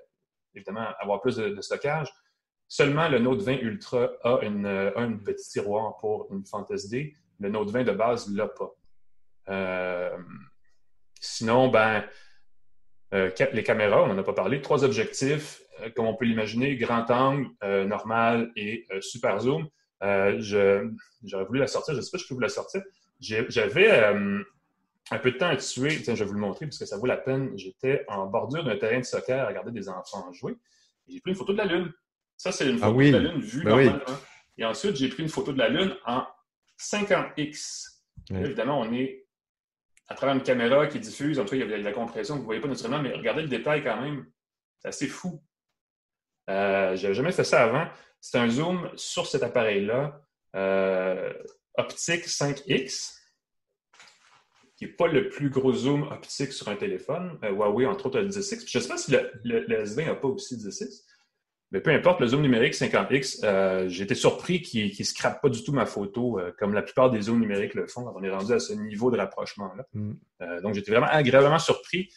[0.55, 2.09] évidemment avoir plus de, stockage,
[2.67, 7.15] seulement le Note 20 Ultra a une, un petit tiroir pour une fente SD.
[7.41, 8.75] Le Note 20 de base ne l'a pas.
[9.49, 10.17] Euh,
[11.21, 12.05] sinon, ben,
[13.15, 14.61] euh, les caméras, on n'en a pas parlé.
[14.61, 17.49] Trois objectifs, euh, comme on peut l'imaginer, grand angle,
[17.87, 19.69] normal et super zoom.
[20.03, 22.83] J'aurais voulu la sortir, je ne sais pas si je peux vous la sortir.
[23.21, 24.15] J'avais
[25.11, 26.01] un peu de temps à tuer.
[26.03, 27.57] Tiens, je vais vous le montrer parce que ça vaut la peine.
[27.57, 30.57] J'étais en bordure d'un terrain de soccer à regarder des enfants jouer.
[31.07, 31.93] J'ai pris une photo de la Lune.
[32.37, 34.19] Ça, c'est une ah photo de la Lune vue ben normalement.
[34.57, 36.25] Et ensuite, j'ai pris une photo de la Lune en
[36.79, 38.01] 50x.
[38.31, 39.27] évidemment, on est
[40.09, 42.35] à travers une caméra qui diffuse, en tout cas, il y a de la compression
[42.37, 44.27] vous ne voyez pas naturellement, mais regardez le détail quand même.
[44.79, 45.43] C'est assez fou.
[46.49, 47.87] Euh, je n'avais jamais fait ça avant.
[48.21, 50.21] C'est un zoom sur cet appareil-là,
[50.57, 51.33] euh,
[51.77, 53.18] optique 5X,
[54.79, 57.37] qui n'est pas le plus gros zoom optique sur un téléphone.
[57.43, 58.65] Euh, Huawei, entre autres, a le 10X.
[58.71, 61.03] Je ne sais pas si le, le, S20 n'a pas aussi 10X.
[61.73, 65.49] Mais peu importe, le zoom numérique 50X, euh, j'ai été surpris qu'il ne scrape pas
[65.49, 68.11] du tout ma photo, euh, comme la plupart des zooms numériques le font.
[68.15, 69.85] On est rendu à ce niveau de rapprochement-là.
[69.93, 70.13] Mm.
[70.63, 72.09] Donc, j'étais vraiment agréablement surpris.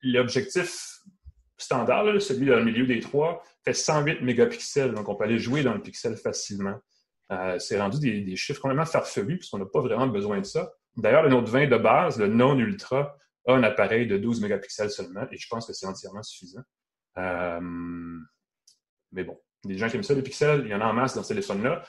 [0.00, 1.00] L'objectif
[1.58, 4.94] standard, celui dans le milieu des trois, fait 108 mégapixels.
[4.94, 6.80] Donc, on peut aller jouer dans le pixel facilement.
[7.58, 10.72] C'est rendu des, chiffres complètement farfelus, puisqu'on n'a pas vraiment besoin de ça.
[10.98, 14.90] D'ailleurs, le Note 20 de base, le non ultra, a un appareil de 12 mégapixels
[14.90, 16.62] seulement, et je pense que c'est entièrement suffisant.
[17.16, 17.60] Euh,
[19.12, 21.14] mais bon, des gens qui aiment ça, les pixels, il y en a en masse
[21.14, 21.82] dans ce téléphone-là.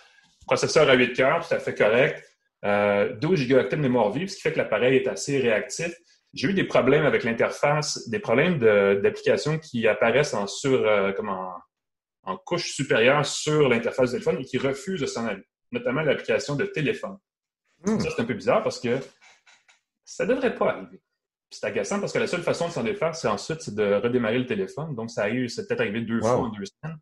[0.45, 2.23] Processeur à 8 cœurs, tout à fait correct.
[2.63, 5.93] 12 euh, gigaoctets de mémoire vive, ce qui fait que l'appareil est assez réactif.
[6.33, 11.11] J'ai eu des problèmes avec l'interface, des problèmes d'applications qui apparaissent en, sur, euh,
[12.23, 16.55] en, couche supérieure sur l'interface du téléphone et qui refusent de s'en aller, notamment l'application
[16.55, 17.17] de téléphone.
[17.85, 17.99] Hmm.
[17.99, 18.99] Ça, c'est un peu bizarre parce que
[20.05, 21.01] ça ne devrait pas arriver
[21.49, 24.39] c'est agaçant parce que la seule façon de s'en défaire, c'est ensuite c'est de redémarrer
[24.39, 24.95] le téléphone.
[24.95, 26.97] Donc, ça a eu, c'est peut-être arrivé deux fois en deux semaines,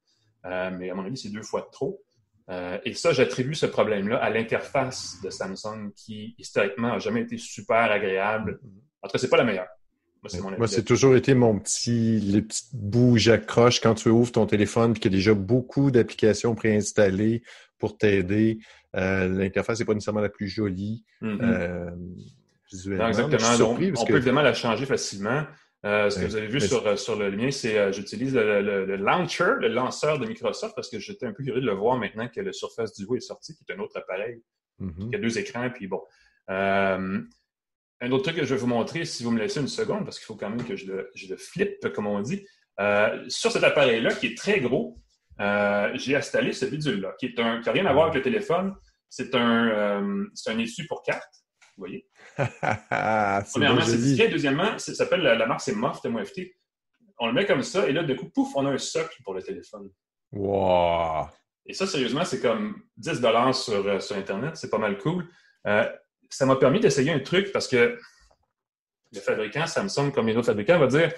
[0.45, 2.01] euh, mais à mon avis, c'est deux fois de trop.
[2.49, 7.37] Euh, et ça, j'attribue ce problème-là à l'interface de Samsung qui, historiquement, n'a jamais été
[7.37, 8.59] super agréable.
[9.01, 9.67] En tout cas, c'est pas la meilleure.
[10.57, 14.91] Moi, c'est toujours été mon petit, les petites bouts accroche quand tu ouvres ton téléphone
[14.91, 17.43] et qu'il y a déjà beaucoup d'applications préinstallées
[17.77, 18.59] pour t'aider.
[18.97, 21.03] Euh, l'interface n'est pas nécessairement la plus jolie.
[21.21, 21.93] Mm-hmm
[23.07, 23.75] exactement.
[23.97, 25.45] on peut évidemment la changer facilement.
[25.85, 28.95] Euh, ce que vous avez vu sur, euh, sur le mien, c'est euh, j'utilise le,
[28.95, 32.27] launcher, le lanceur de Microsoft, parce que j'étais un peu curieux de le voir maintenant
[32.27, 34.41] que le Surface Duo est sorti, qui est un autre appareil,
[34.81, 35.09] mm-hmm.
[35.09, 36.01] qui a deux écrans, puis bon.
[36.47, 40.17] un autre truc que je vais vous montrer, si vous me laissez une seconde, parce
[40.17, 42.45] qu'il faut quand même que je le, je le flippe, comme on dit.
[43.27, 44.97] sur cet appareil-là, qui est très gros,
[45.39, 48.73] j'ai installé ce bidule-là, qui n'a rien à voir avec le téléphone.
[49.09, 51.43] C'est un, un étui pour carte,
[51.77, 52.07] vous voyez.
[53.51, 54.29] Premièrement, c'est discret.
[54.29, 56.41] Deuxièmement, ça s'appelle la, marque, c'est MOFT, MOFT.
[57.19, 59.33] On le met comme ça, et là, de coup, pouf, on a un socle pour
[59.33, 59.89] le téléphone.
[60.31, 61.27] Wow!
[61.67, 63.21] Et ça, sérieusement, c'est comme 10
[63.53, 64.55] sur, euh, sur Internet.
[64.55, 65.27] C'est pas mal cool.
[65.67, 65.87] Euh,
[66.29, 67.97] ça m'a permis d'essayer un truc parce que
[69.13, 71.11] le fabricant, Samsung, comme les autres fabricants, va dire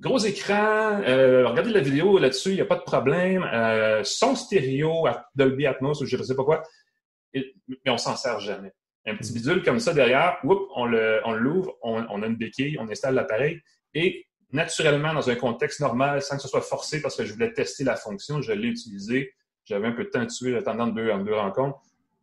[0.00, 3.44] gros écran, euh, regardez la vidéo là-dessus, il n'y a pas de problème.
[4.04, 6.62] son stéréo, Dolby Atmos, ou je ne sais pas quoi.
[7.34, 8.72] Mais on s'en sert jamais
[9.06, 13.14] un petit bidule comme ça derrière, on l'ouvre, on, on, a une béquille, on installe
[13.14, 13.60] l'appareil
[13.94, 17.52] et naturellement, dans un contexte normal, sans que ce soit forcé parce que je voulais
[17.52, 19.32] tester la fonction, je l'ai utilisé.
[19.64, 21.78] J'avais un peu de temps à tuer, attendant deux, en deux rencontres,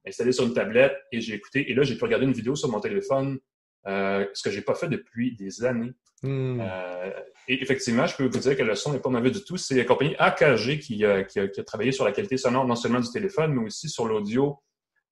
[0.06, 1.72] installé sur une tablette et j'ai écouté.
[1.72, 3.40] Et là, j'ai pu regarder une vidéo sur mon téléphone,
[3.88, 5.94] euh, ce que j'ai pas fait depuis des années.
[6.24, 6.60] Hmm.
[6.60, 7.12] Euh,
[7.48, 9.56] et effectivement, je peux vous dire que le son n'est pas mauvais du tout.
[9.56, 13.10] C'est la compagnie AKG qui, qui, a, travaillé sur la qualité sonore non seulement du
[13.10, 14.60] téléphone, mais aussi sur l'audio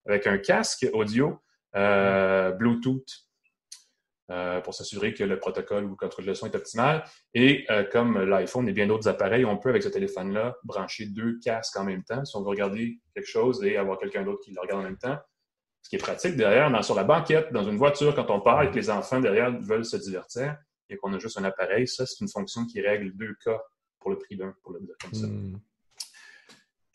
[0.06, 1.39] avec un casque audio
[1.76, 3.26] euh, Bluetooth
[4.32, 7.03] euh, pour s'assurer que le protocole ou le contrôle de son est optimal.
[7.34, 11.38] Et euh, comme l'iPhone et bien d'autres appareils, on peut avec ce téléphone-là brancher deux
[11.43, 14.51] casques en même temps si on veut regarder quelque chose et avoir quelqu'un d'autre qui
[14.51, 15.18] le regarde en même temps.
[15.84, 18.64] Ce qui est pratique derrière, dans, sur la banquette, dans une voiture, quand on part
[18.64, 20.58] et que les enfants derrière veulent se divertir
[20.89, 23.62] et qu'on a juste un appareil, ça, c'est une fonction qui règle deux cas
[23.99, 25.28] pour le prix d'un, pour le dire comme ça.
[25.28, 25.60] Hmm.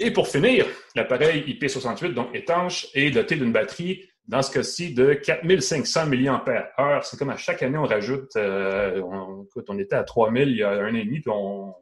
[0.03, 5.13] Et pour finir, l'appareil IP68, donc étanche, est doté d'une batterie dans ce cas-ci, de
[5.13, 7.01] 4500 mAh.
[7.03, 10.57] C'est comme à chaque année, on rajoute, euh, on, écoute, on était à 3000 il
[10.57, 11.75] y a un an et demi, puis on,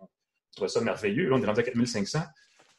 [0.57, 1.33] trouvait ça merveilleux.
[1.33, 2.21] On est rendu à 4500.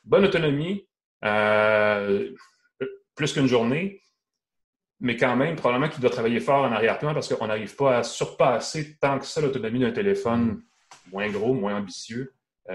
[0.04, 0.86] Bonne autonomie,
[1.24, 2.32] Euh,
[3.16, 4.02] plus qu'une journée,
[5.02, 8.04] mais quand même, probablement qu'il doit travailler fort en arrière-plan parce qu'on n'arrive pas à
[8.04, 10.64] surpasser tant que ça l'autonomie d'un téléphone
[11.12, 12.34] moins gros, moins ambitieux,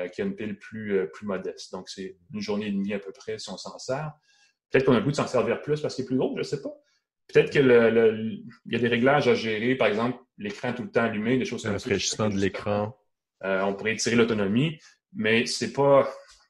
[0.08, 1.72] qui a une pile plus, euh, plus modeste.
[1.72, 4.12] Donc, c'est une journée et demie à peu près si on s'en sert.
[4.70, 6.40] Peut-être qu'on a le goût de s'en servir plus parce qu'il est plus gros, je
[6.40, 6.74] ne sais pas.
[7.32, 11.38] Peut-être qu'il y a des réglages à gérer, par exemple, l'écran tout le temps allumé,
[11.38, 11.84] des choses comme ça.
[11.88, 12.94] Rafraîchissement de l'écran.
[13.40, 14.78] on pourrait étirer l'autonomie,
[15.14, 16.06] mais c'est pas.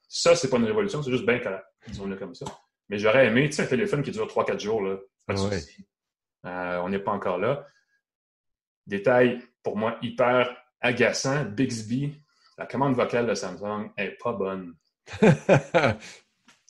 [0.09, 2.47] Ça, c'est pas une révolution, c'est juste bien correct, disons-le comme ça.
[2.89, 4.99] Mais j'aurais aimé, tu sais, un téléphone qui dure 3-4 jours, là.
[5.27, 5.41] Pas de
[6.47, 7.67] euh, on n'est pas encore là.
[8.87, 11.45] Détail, pour moi, hyper agaçant.
[11.45, 12.13] Bixby,
[12.59, 14.75] la commande vocale de Samsung est pas bonne.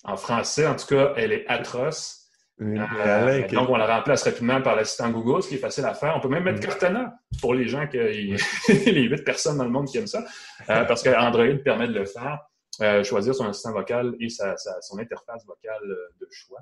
[0.05, 2.21] en français, en tout cas, elle est atroce.
[2.61, 6.15] Euh, donc, on la remplace rapidement par l'assistant Google, ce qui est facile à faire.
[6.17, 7.99] On peut même mettre Cortana pour les gens, qui,
[8.69, 10.25] les huit personnes dans le monde qui aiment ça,
[10.71, 12.41] euh, parce qu'Android permet de le faire.
[12.81, 16.61] Euh, choisir son assistant vocal et son interface vocale de choix.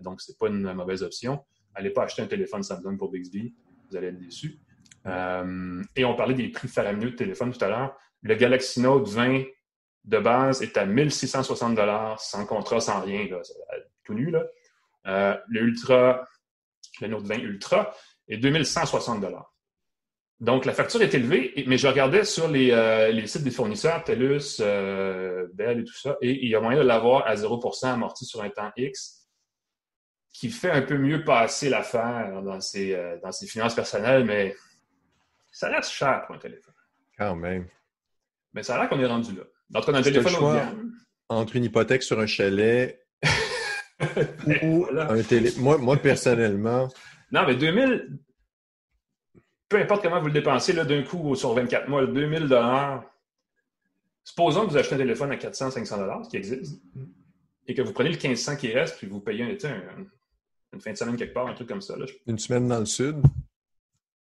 [0.00, 1.44] Donc, ce n'est pas une mauvaise option.
[1.74, 3.54] Allez pas acheter un téléphone Samsung pour Bixby,
[3.90, 4.58] vous allez être déçu.
[5.06, 7.96] Et on parlait des prix faramineux de téléphone tout à l'heure.
[8.22, 9.44] Le Galaxy Note 20
[10.04, 11.78] de base est à 1660
[12.18, 13.26] sans contrat, sans rien,
[14.04, 14.30] tout nu.
[14.30, 15.42] Là.
[15.48, 16.26] le Ultra,
[17.00, 17.94] le Note 20 Ultra
[18.28, 19.20] est 2160
[20.40, 24.58] donc, la facture est élevée, mais je regardais sur les, euh, sites des fournisseurs, TELUS,
[24.60, 28.26] euh, Bell et tout ça, et il y a moyen de l'avoir à 0% amorti
[28.26, 29.26] sur un temps X,
[30.34, 34.54] qui fait un peu mieux passer l'affaire dans euh, dans ses finances personnelles, mais
[35.56, 36.74] ça reste cher pour un téléphone.
[37.16, 37.66] Quand même.
[38.52, 39.42] Mais ça a l'air qu'on est rendu là.
[39.74, 40.62] En tout cas, un téléphone choix
[41.30, 43.02] Entre une hypothèque sur un chalet
[44.62, 45.62] ou un téléphone.
[45.62, 46.88] Moi, moi, personnellement.
[47.32, 48.18] Non, mais 2000,
[49.70, 52.54] peu importe comment vous le dépensez, d'un coup, sur 24 mois, 2000
[54.24, 56.82] Supposons que vous achetez un téléphone à 400, 500 ce qui existe,
[57.66, 60.06] et que vous prenez le 1500 qui reste, puis vous payez un,
[60.74, 61.94] une fin de semaine quelque part, un truc comme ça.
[62.26, 63.22] Une semaine dans le sud.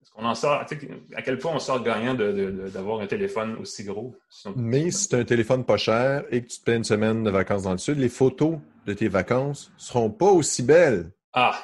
[0.05, 0.63] Est-ce qu'on en sort,
[1.17, 4.15] à quel point on sort gagnant d'avoir un téléphone aussi gros?
[4.55, 7.25] Mais si tu as un téléphone pas cher et que tu te payes une semaine
[7.25, 11.59] de vacances dans le sud, les photos de tes vacances seront pas aussi belles ah.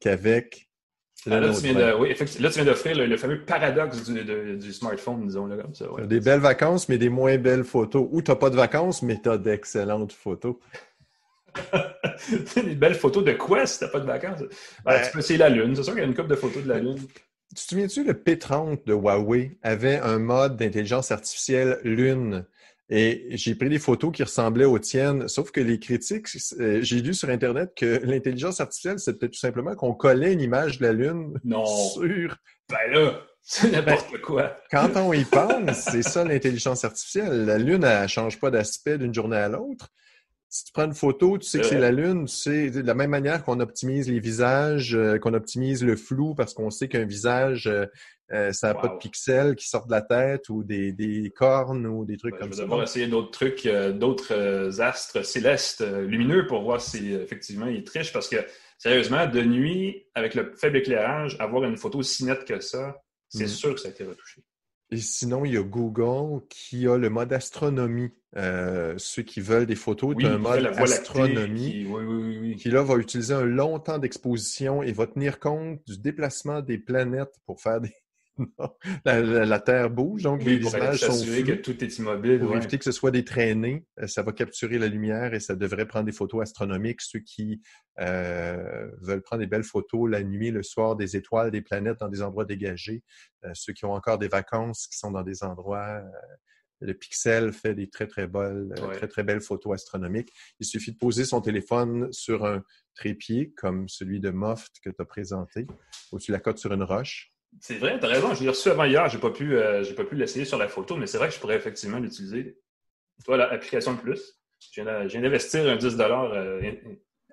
[0.00, 0.70] qu'avec
[1.30, 5.84] ah, là, tu viens d'offrir le, fameux paradoxe du, smartphone, disons-le comme ça.
[6.06, 8.08] Des belles vacances, mais des moins belles photos.
[8.10, 10.56] Ou tu n'as pas de vacances, mais tu as d'excellentes photos.
[12.56, 14.40] des belles photos de quoi si tu n'as pas de vacances?
[14.82, 15.76] Ben, tu peux essayer la Lune.
[15.76, 16.98] C'est sûr qu'il y a une coupe de photos de la Lune.
[17.54, 22.46] Tu te souviens-tu, le P30 de Huawei avait un mode d'intelligence artificielle Lune?
[22.88, 26.28] Et j'ai pris des photos qui ressemblaient aux tiennes, sauf que les critiques,
[26.60, 30.78] euh, j'ai lu sur Internet que l'intelligence artificielle, c'était tout simplement qu'on collait une image
[30.78, 31.66] de la Lune non.
[31.66, 32.36] sur...
[32.70, 34.56] Ben là, c'est n'importe ben, quoi.
[34.70, 37.44] Quand on y pense, c'est ça l'intelligence artificielle.
[37.44, 39.88] La Lune, elle ne change pas d'aspect d'une journée à l'autre.
[40.54, 42.92] Si tu prends une photo, tu sais que c'est la Lune, tu sais, de la
[42.92, 47.06] même manière qu'on optimise les visages, euh, qu'on optimise le flou parce qu'on sait qu'un
[47.06, 47.86] visage, euh,
[48.32, 52.04] euh, ça n'a pas de pixels qui sortent de la tête ou des, cornes ou
[52.04, 52.56] des trucs comme ça.
[52.56, 57.82] Je vais devoir essayer d'autres trucs, d'autres astres célestes lumineux pour voir si effectivement il
[57.82, 58.36] triche parce que
[58.76, 63.44] sérieusement, de nuit, avec le faible éclairage, avoir une photo si nette que ça, c'est
[63.44, 63.48] mm.
[63.48, 64.42] sûr que ça a été retouché.
[64.92, 68.10] Et sinon, il y a Google qui a le mode astronomie.
[68.36, 73.44] Euh, ceux qui veulent des photos d'un mode astronomie qui, qui, là va utiliser un
[73.44, 77.94] long temps d'exposition et va tenir compte du déplacement des planètes pour faire des,
[79.04, 82.40] la, Terre bouge, donc les images sont que tout est immobile.
[82.40, 85.54] Pour éviter que ce soit des traînées, euh, ça va capturer la lumière et ça
[85.54, 87.00] devrait prendre des photos astronomiques.
[87.02, 87.60] Ceux qui
[88.00, 92.08] euh, veulent prendre des belles photos la nuit, le soir, des étoiles, des planètes dans
[92.08, 93.02] des endroits dégagés.
[93.44, 96.02] Euh, ceux qui ont encore des vacances, qui sont dans des endroits
[96.82, 100.32] le Pixel fait des très, très belles, très, très belles photos astronomiques.
[100.60, 102.62] Il suffit de poser son téléphone sur un
[102.94, 105.66] trépied, comme celui de Moft que tu as présenté,
[106.10, 107.31] ou tu la cotes sur une roche.
[107.60, 108.34] C'est vrai, tu as raison.
[108.34, 109.08] Je l'ai reçu avant hier.
[109.08, 111.34] Je n'ai pas pu, euh, pas pu l'essayer sur la photo, mais c'est vrai que
[111.34, 112.58] je pourrais effectivement l'utiliser.
[113.24, 114.38] Toi, l'application de plus.
[114.72, 116.72] Je viens d'investir un 10 euh,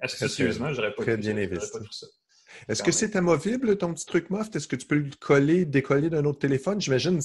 [0.01, 0.73] astucieusement.
[0.73, 1.77] J'aurais pas Très bien investi.
[2.67, 4.55] Est-ce que c'est amovible, ton petit truc Moft?
[4.55, 6.81] Est-ce que tu peux le coller, décoller d'un autre téléphone?
[6.81, 7.21] J'imagine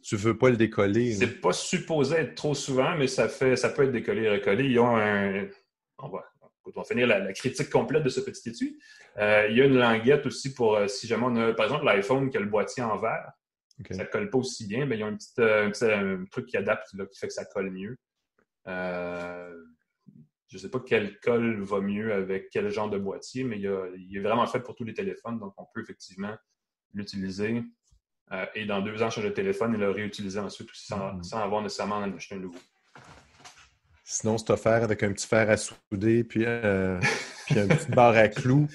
[0.00, 1.12] tu ne veux pas le décoller.
[1.14, 4.64] C'est pas supposé être trop souvent, mais ça fait ça peut être décollé et recollé.
[4.64, 5.46] Ils ont un.
[5.98, 6.24] On va,
[6.76, 8.78] on va finir la, critique complète de ce petit étui.
[9.18, 11.84] Euh, il y a une languette aussi pour euh, si jamais on a, par exemple,
[11.84, 13.32] l'iPhone qui a le boîtier en verre,
[13.90, 16.56] ça ne colle pas aussi bien, mais il y a un petit, euh, truc qui
[16.56, 17.96] adapte qui fait que ça colle mieux.
[18.66, 19.54] je
[20.52, 24.20] ne sais pas quel colle va mieux avec quel genre de boîtier, mais il, est
[24.20, 26.36] vraiment fait pour tous les téléphones, donc on peut effectivement
[26.92, 27.62] l'utiliser.
[28.54, 31.22] et dans deux ans, changer de téléphone et le réutiliser ensuite sans, mm-hmm.
[31.22, 32.58] sans avoir nécessairement en acheter un nouveau.
[34.10, 36.98] Sinon, c'est offert avec un petit fer à souder puis, euh,
[37.44, 38.66] puis un petit bar à clous.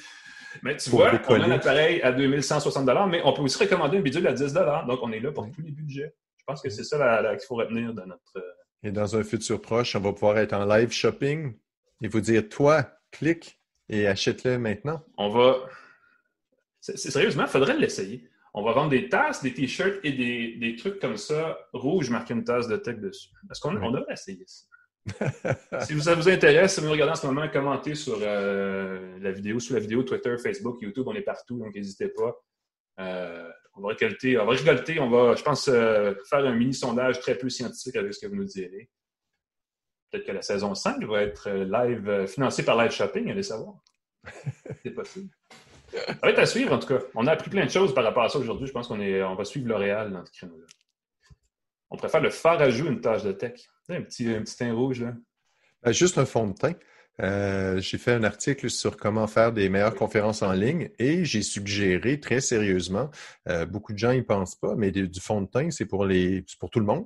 [0.62, 4.02] Mais tu vois, on a un appareil à 2160 mais on peut aussi recommander un
[4.02, 6.14] bidule à 10 Donc, on est là pour tous les budgets.
[6.38, 8.38] Je pense que c'est ça qu'il faut retenir dans notre.
[8.38, 8.42] Euh,
[8.84, 11.56] et dans un futur proche, on va pouvoir être en live shopping
[12.04, 13.60] et vous dire Toi, clique
[13.90, 15.04] et achète-le maintenant.
[15.18, 15.56] On va.
[16.80, 18.30] Sérieusement, il faudrait l'essayer.
[18.54, 22.44] On va vendre des tasses, des t-shirts et des, trucs comme ça, rouge, marqué une
[22.44, 23.30] tasse de tech dessus.
[23.50, 24.68] Est-ce qu'on on devrait essayer ça?
[25.82, 29.60] Si ça vous intéresse, si vous regardez en ce moment, commentez sur euh, la vidéo,
[29.60, 32.36] sous la vidéo, Twitter, Facebook, YouTube, on est partout, donc n'hésitez pas.
[32.99, 36.74] Euh, on va récolter, on va récolter, on va, je pense, euh, faire un mini
[36.74, 38.89] sondage très peu scientifique avec ce que vous nous direz.
[40.12, 43.76] Peut-être que la saison 5 va être live, financée par Live Shopping, allez savoir.
[44.84, 45.30] C'est possible.
[45.91, 46.99] Ça va être à suivre, en tout cas.
[47.16, 48.68] On a appris plein de choses par rapport à ça aujourd'hui.
[48.68, 50.66] Je pense qu'on on va suivre L'Oréal dans ce créneau-là.
[51.89, 53.70] On préfère le à une tâche de tech.
[53.90, 55.14] Un petit, un petit teint rouge, là.
[55.84, 56.76] Ben, juste un fond de teint.
[57.22, 61.44] Euh, j'ai fait un article sur comment faire des meilleures conférences en ligne et j'ai
[61.44, 63.12] suggéré très sérieusement,
[63.48, 66.44] euh, beaucoup de gens n'y pensent pas, mais du fond de teint, c'est pour les
[66.60, 67.06] pour tout le monde.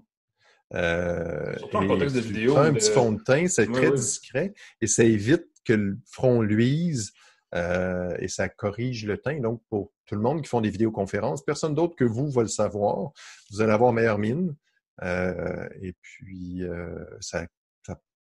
[0.73, 2.57] Euh, Surtout en contexte de vidéo.
[2.57, 7.11] Un petit fond de teint, c'est très discret et ça évite que le front luise
[7.53, 9.39] et ça corrige le teint.
[9.39, 12.47] Donc, pour tout le monde qui font des vidéoconférences, personne d'autre que vous va le
[12.47, 13.11] savoir.
[13.51, 14.55] Vous allez avoir meilleure mine.
[15.03, 17.45] Euh, et puis, euh, ça,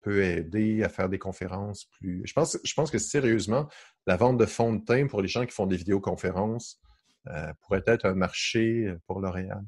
[0.01, 2.24] peut aider à faire des conférences plus.
[2.26, 3.70] Je pense, je pense que sérieusement,
[4.05, 6.82] la vente de fond de teint pour les gens qui font des vidéoconférences
[7.28, 9.64] euh, pourrait être un marché pour L'Oréal.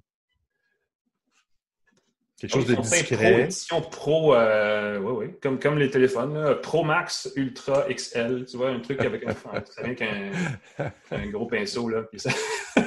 [2.37, 3.43] Quelque chose de discret.
[3.43, 8.71] édition Pro, euh, oui, oui, comme, comme les téléphones, Pro Max Ultra XL, tu vois,
[8.71, 12.03] un truc avec un, un gros pinceau, là.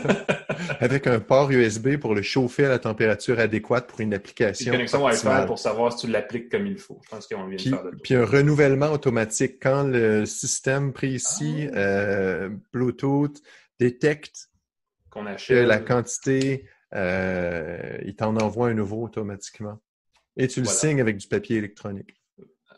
[0.80, 4.66] avec un port USB pour le chauffer à la température adéquate pour une application.
[4.66, 7.01] Une connexion Wi-Fi pour savoir si tu l'appliques comme il faut.
[7.05, 10.92] Je pense qu'on vient puis, de faire de Puis un renouvellement automatique quand le système
[10.92, 11.78] précis, ah.
[11.78, 13.40] euh, Bluetooth,
[13.80, 14.51] détecte
[15.11, 19.78] qu'on achète la quantité euh, il t'en envoie un nouveau automatiquement.
[20.36, 22.14] Et tu le signes avec du papier électronique.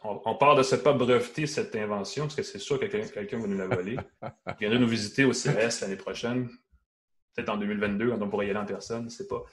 [0.03, 3.47] On, part de ne pas breveter cette invention, parce que c'est sûr que quelqu'un va
[3.47, 3.97] nous la voler.
[4.23, 6.49] Il viendra nous visiter au CES l'année prochaine.
[7.35, 9.11] Peut-être en 2022, quand on pourrait y aller en personne.
[9.11, 9.45] C'est pas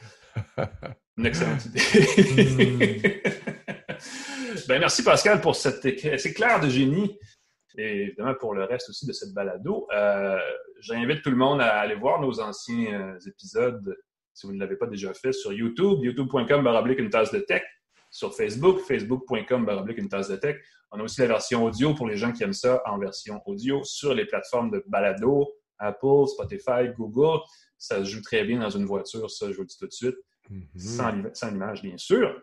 [1.18, 1.82] une excellente idée.
[1.82, 2.80] Hmm.
[4.70, 7.20] ben, merci Pascal pour cet éclair de génie
[7.78, 9.88] et évidemment pour le reste aussi de cette balado.
[9.94, 10.40] Euh,
[10.80, 13.98] J'invite tout le monde à aller voir nos anciens euh, épisodes
[14.38, 17.64] si vous ne l'avez pas déjà fait, sur YouTube, youtube.com baroblique une tasse de tech,
[18.12, 20.58] sur Facebook, facebook.com baroblique une tasse de tech.
[20.92, 23.84] On a aussi la version audio pour les gens qui aiment ça en version audio
[23.84, 27.40] sur les plateformes de balado, Apple, Spotify, Google.
[27.80, 29.92] Ça se joue très bien dans une voiture, ça, je vous le dis tout de
[29.92, 30.16] suite,
[30.52, 31.34] mm-hmm.
[31.34, 32.40] sans, image, bien sûr.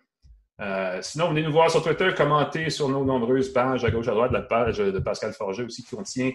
[0.61, 4.15] Euh, sinon, venez nous voir sur Twitter, commentez sur nos nombreuses pages à gauche, à
[4.15, 6.33] droite, la page de Pascal Forger aussi qui contient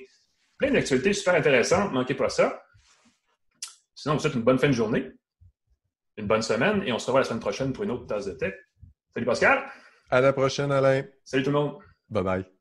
[0.57, 1.91] plein d'actualités super intéressantes.
[1.91, 2.63] Manquez pas ça.
[3.93, 5.11] Sinon, vous souhaite une bonne fin de journée
[6.19, 8.33] une bonne semaine et on se revoit la semaine prochaine pour une autre tasse de
[8.33, 8.53] tech.
[9.13, 9.63] Salut Pascal.
[10.11, 11.03] À la prochaine, Alain.
[11.23, 11.77] Salut tout le monde.
[12.09, 12.58] Bye bye.